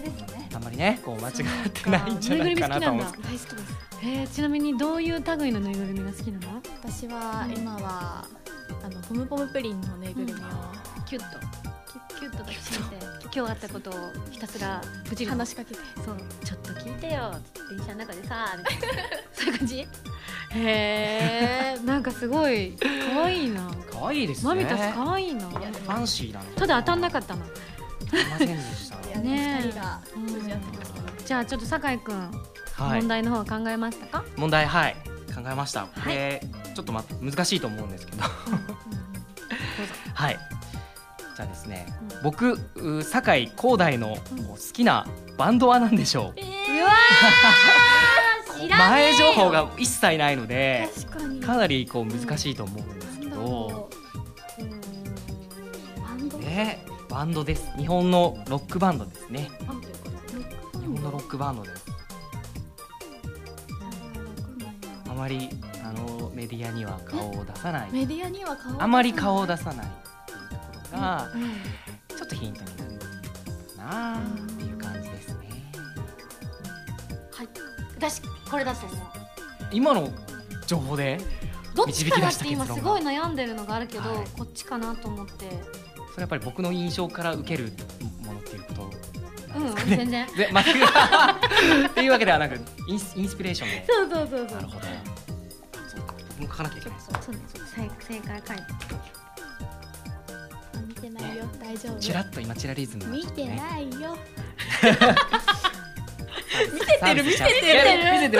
[0.53, 1.35] あんまりねこう間違っ
[1.71, 3.75] てないんじゃないかなと思うんですけど大好きです。
[4.03, 6.61] えー、ちなみにどういう類のぬいぐるみが好きなの？
[6.83, 8.27] 私は今は
[8.85, 10.37] あのポムポムプリンのぬいぐるみを
[11.07, 11.64] キュッと
[11.95, 13.95] キュキュッと抱きしめて今日あったことを
[14.31, 17.33] ひたすら愚痴るの話しかけてそうちょっと聞いてよ
[17.71, 19.87] 電車の中でさみたいなそういう感じへ
[20.57, 22.77] えんかすごい
[23.15, 30.59] 可愛いな可愛いですねマミタス可愛いなファンシーなのただ当たんなかったなすいませんでしたいやねえ二人が無事っ
[31.19, 32.31] たじゃあちょっと酒井くん、
[32.75, 34.97] はい問題の方は考えましたか問題はい
[35.33, 36.43] 考えましたはいれ
[36.75, 38.23] ちょっとま難しいと思うんですけど
[40.13, 40.39] はい
[41.37, 42.23] じゃあですねうん。
[42.23, 44.23] 僕う酒井光大の好
[44.73, 45.07] きな
[45.37, 46.25] バンドは何でしょう？
[46.25, 46.29] う
[46.85, 49.11] わー知らねえよ。
[49.15, 53.35] 前情報が一切ないので確かなりこう難しいと思うんですけど。
[53.35, 53.95] ろう
[56.01, 57.71] バンドねバンドです。
[57.77, 59.51] 日本のロックバンドですね。
[60.81, 61.85] 日本のロックバンドです。
[65.09, 65.49] あまり
[65.85, 67.91] あのメディアには顔を出さない。
[67.93, 69.87] メディアには顔あまり顔を出さない
[70.95, 71.43] がうん。
[72.17, 72.99] ちょっとヒントになる
[73.77, 75.35] かなっていう感じですね。
[77.33, 77.49] はい。
[77.97, 78.99] 私これだと思う
[79.73, 80.09] 今の
[80.67, 81.19] 情報で
[81.75, 84.27] どっちかなっ導き出したて今すごい悩んでるのがあるけど、はい。
[84.39, 85.51] こっちかなと思って。
[86.13, 87.73] それやっぱり僕の印象から受ける
[88.23, 88.91] ものっていうこと
[89.57, 90.27] うんなんですかね、全然。
[90.37, 90.65] で、まあ、
[91.91, 93.87] っていうわけではなくインスインスピレーションで。
[93.89, 94.57] そうそうそうそう。
[94.57, 94.87] なるほど。
[95.89, 96.15] そうか。
[96.29, 96.99] 僕も書かなきゃいけない。
[96.99, 97.35] ですそう
[97.75, 98.63] 正正解書いて
[101.05, 101.45] てないよ。
[101.61, 101.99] 大丈夫。
[102.01, 104.17] チラッと今チラリズムが見てないよ。
[106.73, 107.55] 見せてる見せてる。
[107.55, 108.37] 見せててない見せてて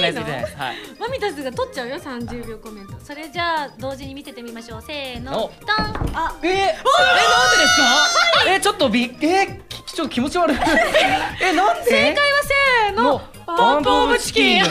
[0.00, 0.76] ないはい。
[0.98, 2.94] マミタスが取っちゃうよ30秒コメント。
[3.04, 4.82] それじゃあ同時に見せてみましょう。
[4.82, 5.32] せーの。
[5.32, 6.16] のドン。
[6.16, 6.34] あ。
[6.42, 8.54] えー、えなんでですか？
[8.54, 10.56] えちょっとびえーきちょっと気持ち悪い。
[11.42, 11.90] えなんで？
[11.90, 13.02] 正解はせーの。
[13.02, 14.64] のバンプオブチキン。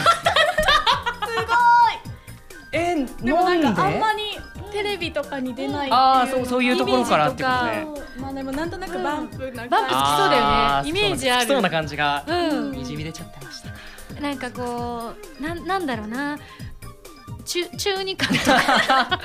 [2.72, 4.29] えでもなんかあんまり
[4.70, 7.86] テレビとかに出ないっていうああそうそういうところからってことね。
[8.18, 10.88] まあでもなんとなくバンプなバンプ好きそうだよね。
[10.88, 11.46] イメージある。
[11.46, 12.32] そうな感じがう
[12.68, 12.72] ん。
[12.72, 14.20] にじみ出ちゃってました。
[14.20, 16.38] なんかこうなんなんだろうな。
[17.44, 19.18] 中中二感とか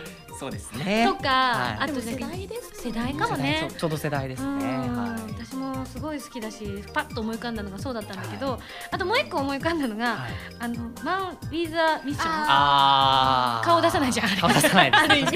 [0.38, 1.06] そうですね。
[1.08, 1.84] とか、はい。
[1.84, 3.68] あとなんか代です世代かもね。
[3.76, 4.48] ちょうど世代ですね。
[4.48, 4.96] うん。
[4.96, 8.58] は私もすごい好きだしパッと思い浮かんだのがそうだったんだけど、
[8.92, 10.18] あともう一個思い浮かんだのが、いはい。
[10.60, 12.30] あのマン・ウィザ・ミッション。
[12.30, 13.66] あー。
[13.66, 14.28] 顔出さないじゃん。
[14.36, 15.32] 顔出さないです。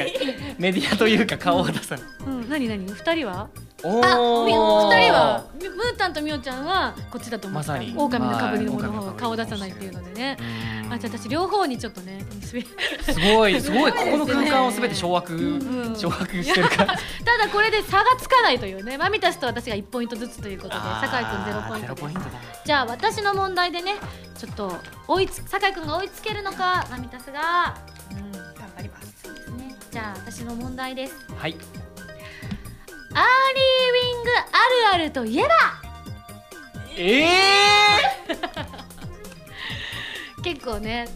[0.58, 2.04] メディアというか顔を出さない。
[2.26, 2.86] うん、何何？
[2.86, 3.48] 二人は？
[3.84, 7.94] おあみー二人はみムータンとミオちゃんはこっちだと思ったまさに。
[7.96, 10.36] 狼のかぶりの方の方がはい顔出さないっていうのでね。
[10.40, 13.92] うんあじゃあ私両方にちょっとねすべすごいすごい。
[13.92, 17.02] ここの空間をすべて掌握ん掌握してる感じ。
[17.24, 18.98] ただこれで差がつかないというね。
[18.98, 22.26] マミタスと私が1ポイントずつということで酒井君ゼロポイントポイントだ。
[22.64, 23.96] じゃあ私の問題でね
[24.38, 24.76] ちょっと
[25.08, 27.74] 追いつ酒井君が追いつけるのかマミタスが、
[28.10, 28.42] うん、頑
[28.76, 29.14] 張ります。
[29.24, 29.74] そうですね。
[29.90, 31.14] じゃあ私の問題です。
[31.38, 31.56] はい
[33.14, 33.72] アーリー
[34.14, 35.48] ウィングあるあるといえば？
[36.96, 37.28] ええ
[40.42, 41.08] 結構ね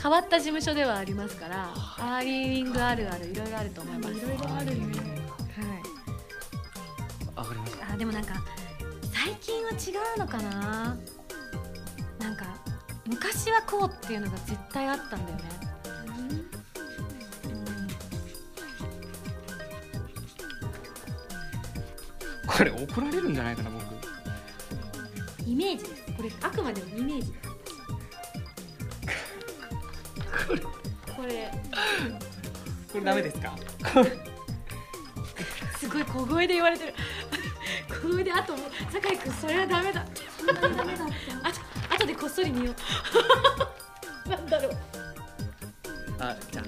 [0.00, 4.14] 変わった事務所ではありますからアーリーウィングあるあるいろいろあると思います。
[4.14, 4.86] いろいろあるね。
[5.56, 5.62] は
[7.34, 7.36] い。
[7.36, 8.34] わかりましたあでもなんか
[9.12, 9.74] 最近は違
[10.16, 10.96] うのかな？
[12.20, 12.44] なんか
[13.06, 15.44] 昔はこうっていうのが絶対あったんだよね、
[22.56, 23.82] これ怒られるんじゃないかな僕。
[23.82, 23.86] う
[25.48, 25.84] んイメージ。
[25.84, 27.32] ですこれあくまでもイメージ。
[27.32, 27.42] です
[30.46, 30.60] これ。
[30.60, 30.68] こ
[32.94, 33.54] れダメですか？
[35.78, 36.94] すごい小声で言われてる。
[38.02, 40.04] 小声であともう酒井君それはダメだ。
[40.38, 41.14] そんなにダメだって。
[41.42, 41.60] あと
[41.96, 42.72] 後でこっそり見よ
[44.26, 44.28] う。
[44.30, 44.72] なんだろう。
[46.20, 46.64] あじゃあ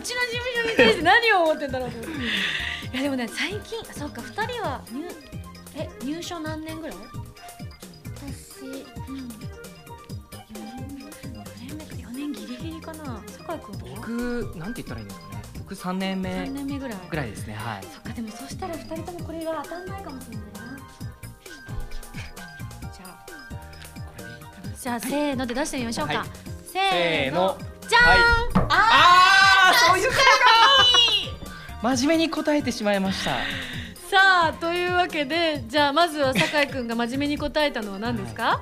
[0.00, 2.24] うちの事務所に対して何を思ってんだろうと思って。
[2.92, 5.04] いやでもね最近あそうか2人は入
[5.76, 6.96] え入所何年ぐらい？
[8.16, 9.16] 私うん。
[9.18, 9.30] 4
[11.68, 13.22] 年目か4年ギリギリかな。
[13.28, 13.96] 酒井君は？
[13.96, 15.42] 僕なんて言ったらいいんですかね。
[15.58, 16.98] 僕3年目3年目ぐらい。
[17.10, 17.84] ぐらいですねはい。
[17.84, 20.50] そっかでもそしたら2人ともこれが当たんないかもしれないな。
[22.96, 23.26] じゃあ。
[24.80, 26.28] じゃあせーので出してみましょうか、はい。
[26.64, 27.56] せせーの。
[27.88, 28.66] じゃーん、はい。
[28.68, 29.29] ああ
[29.74, 30.24] そういうことか。
[31.82, 33.30] 真面目に答えてしまいました。
[34.10, 38.60] さあというわけでじゃあまずは酒井君が真面目に答えたのは何ですか、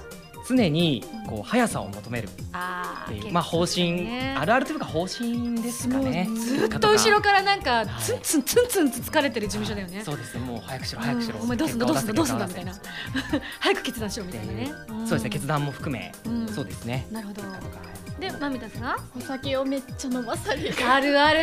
[0.48, 2.28] 常にこう速さを求める。
[2.52, 4.34] あっていう、まあ方針、ね。
[4.38, 6.28] あるあるというか方針ですかね。
[6.34, 12.82] ずっと後ろからなんかいツンツンツンツンと疲れてる事務所だよねそうですねもう早くしろ早くしろ、うんお前どうすんだどうすんだどうすんだみたいな結
[13.60, 14.72] 早く決断しろみたいなね、
[15.06, 17.42] そうですね決断も含め、うんそうですねなるほど
[18.20, 21.40] でマミタスがお酒をめっちゃ飲まされるあるある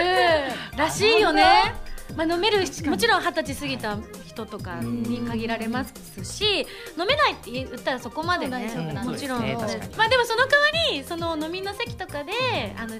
[0.77, 1.73] らしいよね。
[2.15, 9.55] まあ飲めるもちろん二十歳過ぎた人とかに限られますし飲めないって言ったらそこまでねもちろん、ね。
[9.97, 12.31] まあでもその代わりその飲みの席とかで
[12.77, 12.97] あの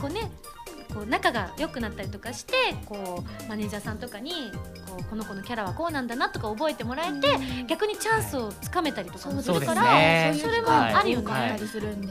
[0.00, 0.30] こうね
[0.94, 2.54] こう仲が良くなったりとかして
[2.86, 4.50] こうマネージャーさんとかに
[4.86, 7.28] こうこの子のキャラはこうなんだなとか覚えてもらえて
[7.66, 10.38] 逆にチャンスをつかめたりとかもするからね。
[10.40, 11.58] それもあるよね。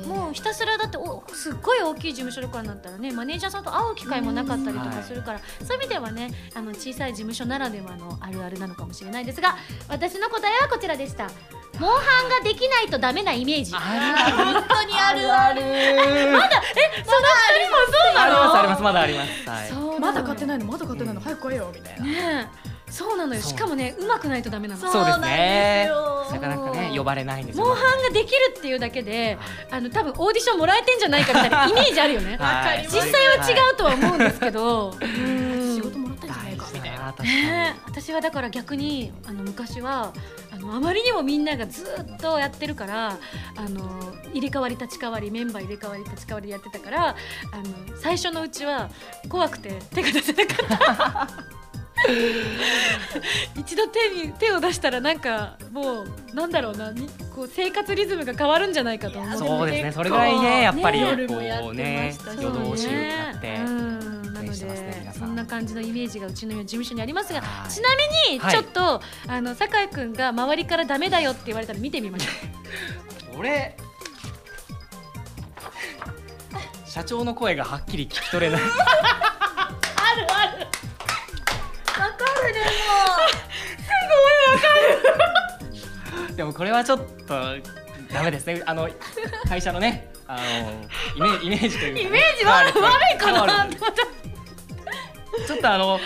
[0.05, 9.57] もうひたすらだっておすっごい大きい事務所とかになったらねマネージャーさんと会う機会もなかったりとかするから、そういう意味ではねあの小さい事務所ならではのあるあるなのかもしれないですが
[9.87, 11.29] 私の答えはこちらでした
[11.79, 13.71] モンハンができないとダメなイメージ。
[13.71, 13.85] そのあ
[14.35, 15.31] 本当にある。
[15.31, 16.39] ある 二人も
[17.05, 17.17] そ
[18.11, 18.25] うなの？
[18.25, 19.49] ありますありますまだあります。
[19.49, 19.69] はい。
[19.69, 21.21] そうなのまだ買ってないのまだ買ってないの？
[21.21, 22.05] 早く買えよみたいな。
[22.05, 22.91] ねえ。
[22.91, 23.41] そうなのよ。
[23.41, 23.51] そう。
[23.51, 24.81] しかもね上手くないとダメなの。
[24.81, 25.89] そうそうですね
[26.31, 27.65] なかなかね呼ばれないんですよ。
[27.65, 29.37] モンハンができるっていうだけで
[29.69, 32.37] あの多分オーディションもらえてんじゃないかみたいなイメージあるよね。
[32.39, 32.87] はい。
[32.89, 35.75] 実際は違うとは思うんですけど、うん。
[35.75, 36.06] 仕事も
[37.17, 37.79] らったんじゃないかみたいな大事だな確かね。
[37.85, 40.13] 私はだから逆にあの昔は
[40.51, 43.17] あのあまりにもみんながずっとやってるから
[43.55, 43.81] あの
[44.33, 48.89] 入れ替わり立ち替わりメンバー入れ替わり立ち替わりやってたからあの最初のうちは
[49.29, 51.27] 怖くて手が出せなかった。
[53.55, 59.91] 一度手に手を出したらなんかもうなんだろうなにこう生活リズムが変わるんじゃないかと思ってそうですね。
[59.91, 61.01] それぐらいねやっぱり。
[61.01, 61.07] ね。
[61.07, 63.55] 夜もやねましたし夜通しやって。
[63.55, 67.71] うんなのでそんな感じのイメージがうちの事務所にありますがはい。
[67.71, 72.31] ちなみにはいちょっと、あの酒井君が周りからダメだよって言われたら見てみましょ
[73.35, 73.39] う。
[73.39, 73.75] 俺
[76.85, 78.61] 社長の声がはっきり聞き取れない
[86.37, 87.33] でもこれはちょっと
[88.13, 88.61] ダメですね。
[88.65, 88.87] あの
[89.49, 90.39] 会社のねあ
[91.17, 93.67] のイメイメージというかね、イメージ悪い悪いかな
[95.47, 95.99] ちょっとあの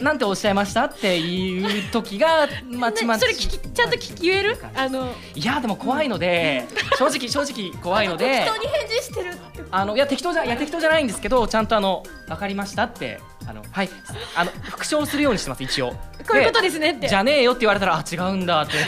[0.00, 3.26] なんておっしゃいましたっていう時がまちまち。
[3.26, 4.58] ねそれ聞きちゃんと聞き言える？
[4.74, 5.14] あの。
[5.34, 6.66] いやでも怖いので
[6.98, 9.34] 正直正直怖いので人に返事してる
[9.70, 13.88] あのいや適当じゃいや適当じゃないんですけどちゃんとあの分かりましたってあのはい。
[14.34, 15.92] あの復唱するようにしてます一応。
[16.28, 17.08] こういうことですねって。
[17.08, 18.72] じゃねえよって言われたらあ違うんだって。
[18.74, 18.78] あ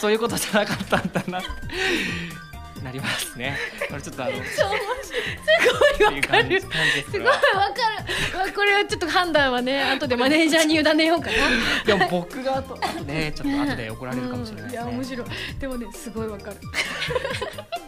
[0.00, 1.40] そういうことじゃなかったんだな
[2.82, 3.58] なりますね。
[3.90, 4.40] これちょっとあのす
[6.00, 6.60] ごいわかる。
[6.60, 7.40] すすごいわか
[8.32, 8.38] る。
[8.38, 11.36] わこれはちょっと判断はね 後でマネージャーに委ねようかな。
[11.84, 14.72] でも僕があとあとねちょっと後で怒られるかもしれないね、うん。
[14.72, 15.26] いや面白い。
[15.58, 16.56] でもねすごいわかる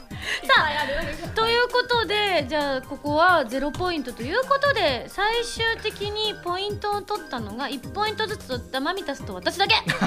[0.46, 9.74] さあということでじゃあここはゼロポイントということで最終的にポイントを取ったのが1ポイントずつ取ったマミタスと私だけ。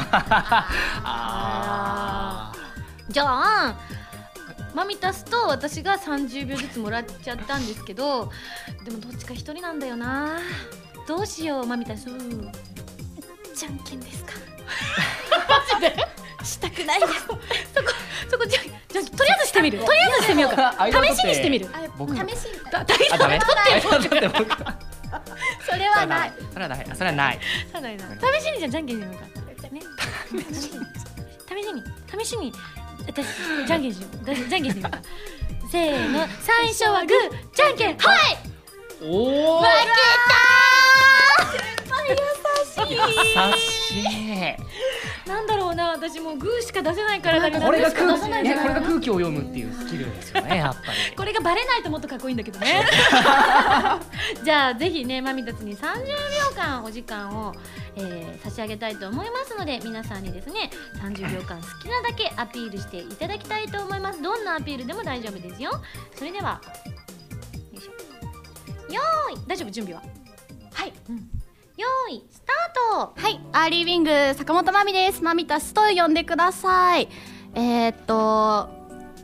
[1.03, 2.51] あ
[3.09, 3.79] じゃあ
[4.73, 8.29] マミタスと私が30秒ずつもらっちゃったんですけど
[8.83, 10.39] でもどっちか一人なんだよな。
[11.07, 12.05] どうしようマミタス。
[13.55, 14.33] じゃんけんですか？
[15.47, 15.95] マジで？
[16.45, 17.13] したくないです。
[17.27, 19.79] そこじゃじゃとりあえずしてみる。
[19.79, 20.75] とりあえずしてみようか。
[20.79, 21.67] 試しにしてみる。
[21.97, 22.29] 僕試しに。
[22.71, 23.39] だ大丈あダメ？
[23.83, 24.45] 夫取って取って僕
[25.65, 26.33] それはない。
[26.53, 26.85] それはない。
[26.93, 27.39] それはない。
[27.39, 29.21] 試しにじゃあじゃんけんしてみよう。
[29.61, 29.81] かね
[30.53, 31.83] 試しに。
[32.23, 32.53] 試しに。
[33.07, 33.27] 私
[33.67, 34.25] じゃんけんしよう。
[34.25, 34.91] じゃんけんしてみよう。
[34.91, 35.01] か
[35.71, 36.27] せーの。
[36.41, 37.17] 最初はグー
[37.55, 37.97] じゃんけん。
[37.97, 38.37] はい！
[39.01, 39.65] おお負
[42.87, 42.97] 優
[43.57, 44.03] しい。
[45.27, 51.15] なんだろうな私もうグーしか出せないからだこれが空気ねこれが空気を読むっていうスキルですよねやっぱり。
[51.15, 52.85] これがバレないともっとかっこいいんだけどね。
[54.43, 57.53] じゃあぜひねマミたちに30秒間お時間を、
[57.95, 60.69] えー差し上げたいと思いますので皆さんにですね
[61.01, 64.21] 30秒間好きなだけアピールしていただきたいと思います。
[64.21, 65.71] どんなアピールでも大丈夫ですよ。
[66.15, 66.61] それでは
[67.73, 68.93] よいしょ。
[68.93, 69.47] よーい。
[69.47, 70.03] 大丈夫準備は。
[70.73, 70.93] はい
[71.77, 75.21] よーいスタートはい、アーリーウィング坂本まみです。
[75.21, 77.09] まみたすと呼んでください。
[77.53, 78.69] えー、っと、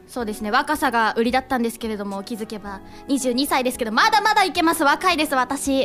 [0.06, 5.84] そうですね、若さが売りだったんですけれども、気づけば22歳ですけど、まだまだいけます、若いです、私。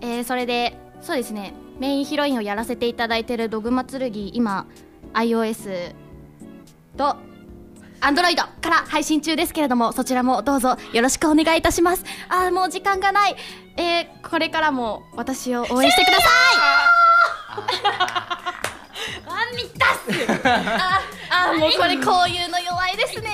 [0.00, 4.66] えー、それで、そうですね、メインヒロインをやらせていただいてるドグマ剣、今、
[5.12, 5.94] iOS
[6.96, 7.18] と、
[8.06, 12.04] アンドロイドから配信中ですけれども、そちらもどうぞよろしくお願いいたします。
[12.28, 13.34] あー、もう時間がない。
[13.76, 16.30] えー、これからも私を応援してください。
[19.26, 21.00] マミタスあ
[21.52, 23.30] あもうこれこういうの弱いですね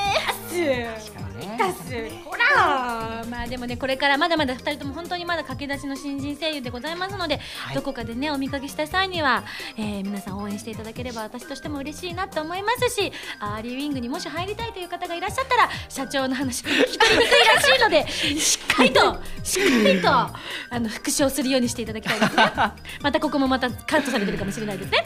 [1.47, 2.23] 確かにね。
[2.25, 7.75] ほらまあでもねこれからまだまだ2人とも本当にまだ駆け出しの新人声優でございますので、はい。
[7.75, 9.45] どこかでねお見かけした際には、
[9.77, 18.07] えー皆さん応援していただければ私としても嬉しいなと思いますしアーリーウィングにもし入りたいという方がいらっしゃったら社長の話聞き取りにくいらしいので
[18.41, 19.01] しっかりと
[19.45, 20.33] しっかりとあ
[20.73, 22.53] の復唱するようにしていただきたいですね。
[23.01, 25.05] またここもまたカットされてるかもしれないですね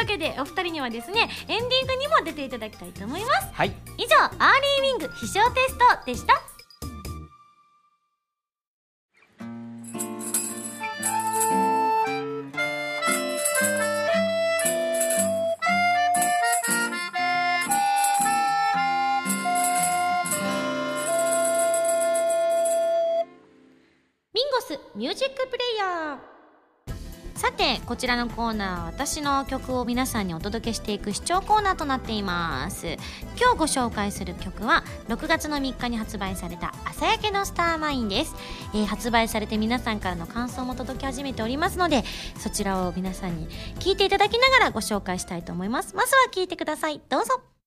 [0.00, 3.48] わけでお二人にはですねエンディングにも出ていただきたいと思います。
[3.52, 3.72] はい。
[3.98, 6.40] 以上アーリーウィング飛翔テストでした。
[24.32, 26.39] ミンゴスミュージックプレイヤー
[27.40, 32.98] さてこちらのコーナーは私の曲を皆さんにお届けしていく視聴コーナーとなっています。
[33.40, 38.36] 今日ご紹介する曲は6月の3日に発売された朝焼けのスターマインです、
[38.74, 42.04] えー発売されて皆さんからの感想も届き始めておりますので
[42.36, 45.96] そちらを皆さんに聞いていただきながらご紹介したいと思います。
[45.96, 47.00] まずは聞いてください。
[47.08, 47.59] どうぞ。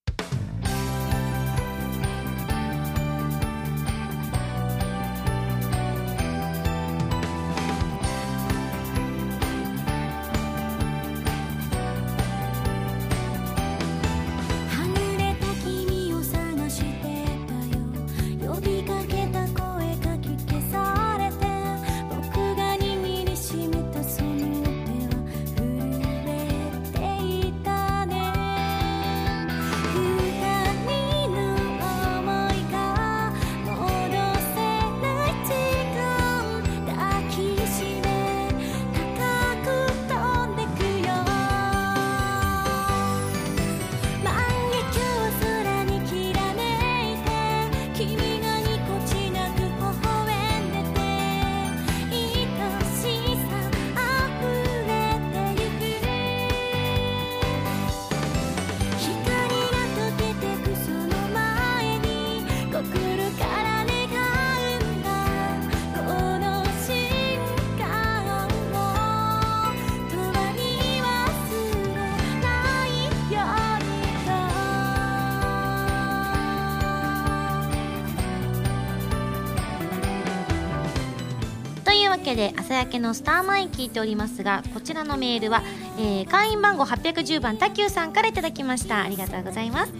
[82.36, 85.62] で朝焼けのスターマイン聞いておりますがこちらのメールは、
[85.98, 89.02] えー会員番号810番タキューさんからいただきました。
[89.02, 89.92] ありがとうございます。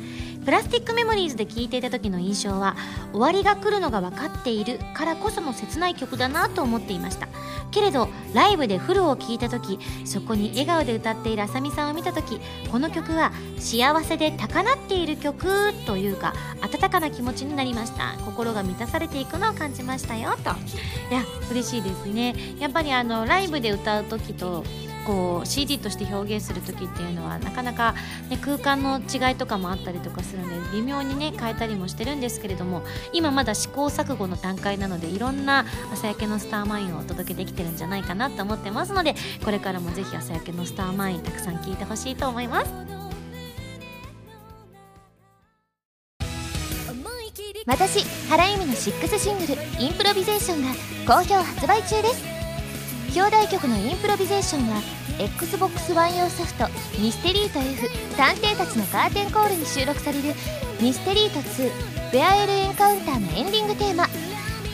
[0.45, 2.77] プラスティックメモリーズで聴いていた時の印象は
[3.13, 7.29] 終わりが来るのが分かっているからこその切ない曲だなと思っていました。
[7.75, 18.15] けれどライブでフルを聴いた時そこに笑顔で歌っているあさみさんを見た時この曲は幸せで高鳴っている曲というか温かな気持ちになりました。
[18.25, 20.51] 心が満たされていくのを感じましたよと。
[21.11, 22.35] いや嬉しいですね。
[22.59, 24.65] やっぱりあのライブで歌う時と
[25.07, 27.95] こう CD として表現する時っていうのはなかなか、
[28.29, 32.83] ね、空間の違いとかもあったりとかするので微妙にね変えたりもしてるんですけれども
[33.13, 42.73] 今まだ試行錯誤の段階なのでいろんな朝焼けのスターマインをお届けできてるんじゃないかなと思ってますのでこれからもぜひ朝焼けのスターマインたくさん聴いてほしいと思います。
[47.67, 50.75] 私原由実の6シングル「インプロビゼーション」が
[51.07, 52.34] 好評発売中です。
[53.15, 54.83] 表題曲の「インプロビゼーション」は
[55.19, 56.67] XBOX ワン用ソフト
[56.99, 60.35] 「ミステリート F 探偵たちのカーテンコール」に収録される
[60.81, 61.71] 「ミステリート2
[62.13, 64.09] パラレルエンカウンター」のエンディングテーマ。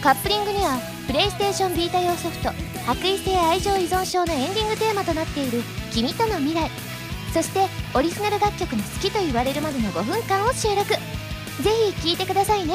[0.03, 2.51] カップリングにはプレイステーションビータ用ソフト
[2.86, 5.62] 「白衣性愛情依存症」のエンディングテーマとなっている
[5.93, 6.70] 「君との未来」
[7.34, 10.88] そしてオリジナル楽曲の好きと言われるまでの5分間を収録。
[10.88, 11.70] ぜ
[12.01, 12.74] ひ聴いてくださいね。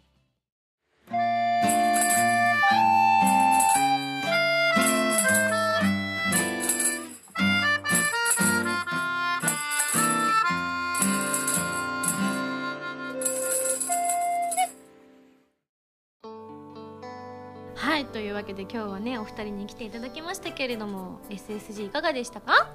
[18.01, 22.67] はいというわけで今日はねお二人に来ていただきましたけれども SSG いかがでしたか？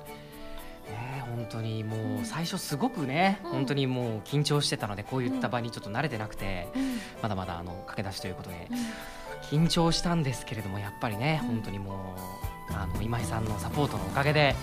[0.88, 3.50] ね本当にもう最初すごくね、うん。
[3.50, 6.68] 本当にもう緊張してたのでこういった場にちょっと慣れてなくて、
[7.22, 8.68] まだまだあの駆け出しということで、
[9.50, 11.48] 緊張したんですけれどもやっぱりね、うん。
[11.48, 12.14] 本当にも
[12.70, 14.54] うあの今井さんのサポートのおかげで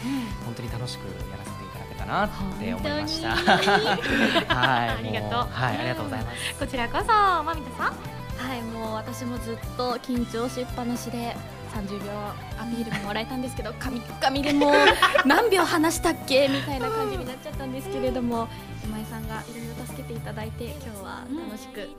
[0.46, 3.36] 本当に楽しくやらせていただけたなって思いました。
[3.36, 5.30] はい、ありがとう。
[5.30, 6.58] もはい、ありがとうございます。
[6.58, 8.13] こちらこそまみたさん
[8.48, 11.36] はいもう私もずっと緊張しっぱなしで
[11.74, 12.12] 30秒
[12.60, 14.74] アピールももらえたんですけど紙紙でもう
[15.26, 16.48] 何秒話したっけ？
[16.48, 18.48] みたいな感じになっちゃったんですけれども
[18.84, 21.90] 今井さんがいろいろ助けていただいて今日は楽しく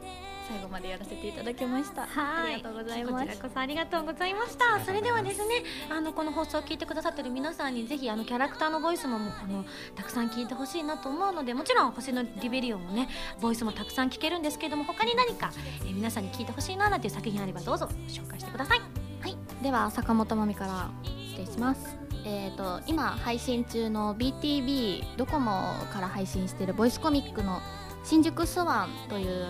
[0.48, 3.26] 最後までやらせていただきました、ありがとうございます。
[3.26, 4.84] こちらこそありがとうございました。
[4.84, 9.64] それではですねあのこの放送を聞いてくださってる皆さんにぜひあのキャラクターのボイスもあの
[9.94, 13.08] たくさん聞いてほしいなと思うのでもちろん星のリベリオンもね
[13.40, 15.52] ボイスもたくさん聞けるんですけれども他に何か、
[15.84, 18.80] えー皆さんに聞いてほしいななんていう作品あればどうぞ紹介してください。
[19.20, 20.90] はい、では坂本真美から
[21.30, 21.96] 失礼します。
[22.26, 27.60] えー、と今配信中の BTV ドコモから配信しているボイスコミックの
[28.04, 29.46] 「新宿スワン」という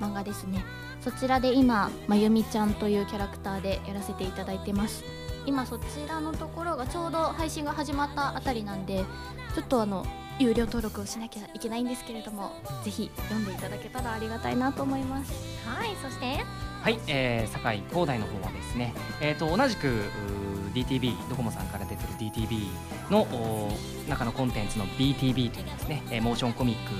[0.00, 0.64] 漫画ですね。
[1.00, 5.04] そちらで今まゆみちゃんというキャラクターでやらせていただいてます。
[5.46, 9.04] 今そちらのところがちょうど配信が始まったあたりなんで
[9.54, 10.04] ちょっとあの
[10.38, 12.50] 有料登録をしなきゃいけないんですけれども
[12.84, 15.32] ぜひ読んでいただけたらありがたいなと思います。
[15.66, 16.44] はいそして？
[16.82, 22.66] はい、えー、酒井光大の方はですね、えー、と同じくうー DTV ドコモさんから出てる DTV
[23.10, 23.26] の
[24.08, 26.92] 中のコンテンツの BTV というですね、えーモーションコミック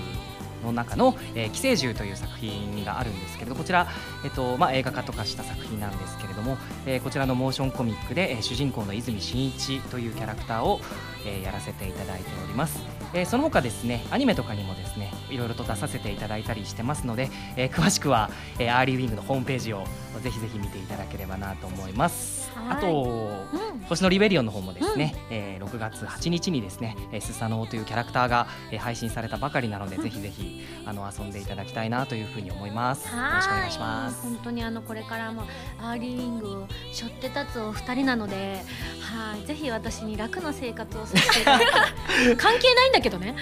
[0.65, 3.87] の中の「えー寄生獣」という作品があるんですけれどこちら、
[4.25, 10.81] えっとまあ、映画化とかした作品なんですけれども、えーこちらのモーションコミックで、えー主人公の泉真一というキャラクターを、
[11.25, 12.81] えーやらせていただいております、
[13.13, 19.85] えーその他ですねアニメとかにもですねいろいろと出させていただいたりしてますので、えー詳しくは、えーアーリーウィングのホームページを
[20.23, 22.46] ぜひぜひ見ていただければなと思います。
[22.69, 33.07] あとうん星野リベリオンの方もですね、えー6月8日にですね、えースサノオというキャラクターが、えー配信されたばかりなので、ぜひぜひあの遊んでいただきたいなというふうに思います。
[33.07, 34.23] よろしくお願いします。
[34.23, 35.43] 本当にあのこれからも
[35.81, 38.61] アーリーウィングを背負って立つお二人なので、
[39.01, 41.45] はい、ぜひ私に楽な生活をさせて
[42.37, 43.35] 関係ないんだけどね。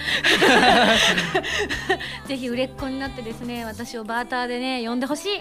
[2.27, 5.29] ぜひ売れっ子になってですね、私をバーターでね呼んでほしい。
[5.35, 5.37] い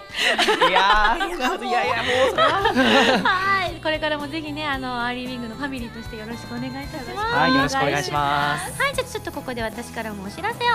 [0.73, 3.23] やー、いやいや、もうそれは。
[3.25, 7.35] はい、これからもぜひねあのアーリーウィングのファミリーとしてよろしくお願いいたします。
[7.35, 8.83] はい、よろしくお願いします。
[8.83, 10.67] はい、じゃあちょっとここで私からもお知らせを、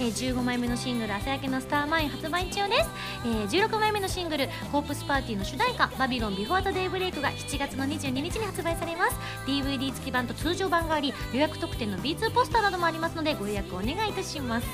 [0.00, 2.90] えー、15枚目のシングル「朝焼けのスターマイン」発売中です、
[3.24, 14.66] えー、16枚目のシングル「ホープスパーティー」の主題歌「バビロンビフォートデイブレイクが7月の22日に発売されます DVD 付き版と通常版があり予約特典の B2 ポスターなどもありますのでご予約お願いいたします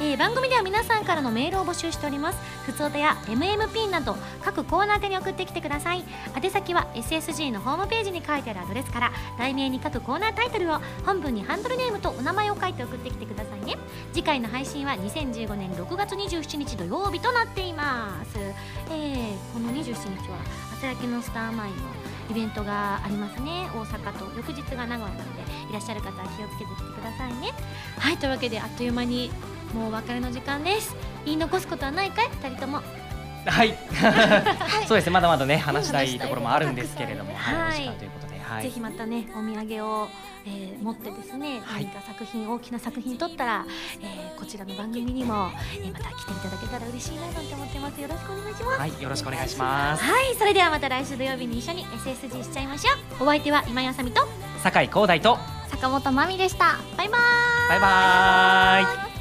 [0.00, 2.38] えー番組では皆さんからのメールを募集しております。
[2.64, 6.04] ふつおたや MMP など各コーナー宛に送ってきてください。
[6.40, 13.76] 宛先は SSG のホームページに書いてあるアドレスから題名に各コーナータイトルを本文にハンドルネームとお名前を書いて送ってきてくださいね。
[14.12, 20.38] 次回の配信は2015年6月27日土曜日となっています、えー、この27日は
[20.74, 21.82] 朝焼けのスターマインの
[22.30, 23.68] イベントがありますね。
[23.74, 27.52] 大阪と翌日が名古屋なのでいらっしゃる方は気をつけてきてくださいね。
[27.98, 29.32] はいというわけであっという間に
[29.74, 30.94] もうお別れの時間です。
[31.24, 32.28] 言い残すことはないかい？
[32.42, 32.82] 二人とも。
[33.46, 33.74] はい、
[34.86, 35.12] そうですね。
[35.12, 37.56] まだまだね話したいところもあるんですけれども、はい。
[37.56, 40.08] はい、お時間ということで、はい、ぜひまたねお土産を、
[40.46, 41.84] えー持ってですね、はい。
[41.84, 43.64] 何か作品大きな作品撮ったら、
[44.00, 48.00] えーこちらの番組にも、えーまた来ていただけたら嬉しいななんて思ってます。
[48.00, 48.80] よろしくお願いします。
[48.80, 50.04] はい、よろしくお願いします。
[50.04, 53.24] はいそれではまた来週土曜日に一緒に SSG しちゃいましょう。
[53.24, 54.28] お相手は今井あさみと
[54.62, 55.38] 酒井光大と
[55.70, 56.76] 坂本真美でした。
[56.96, 57.68] バイバーイ。
[57.70, 59.17] バイバーイ。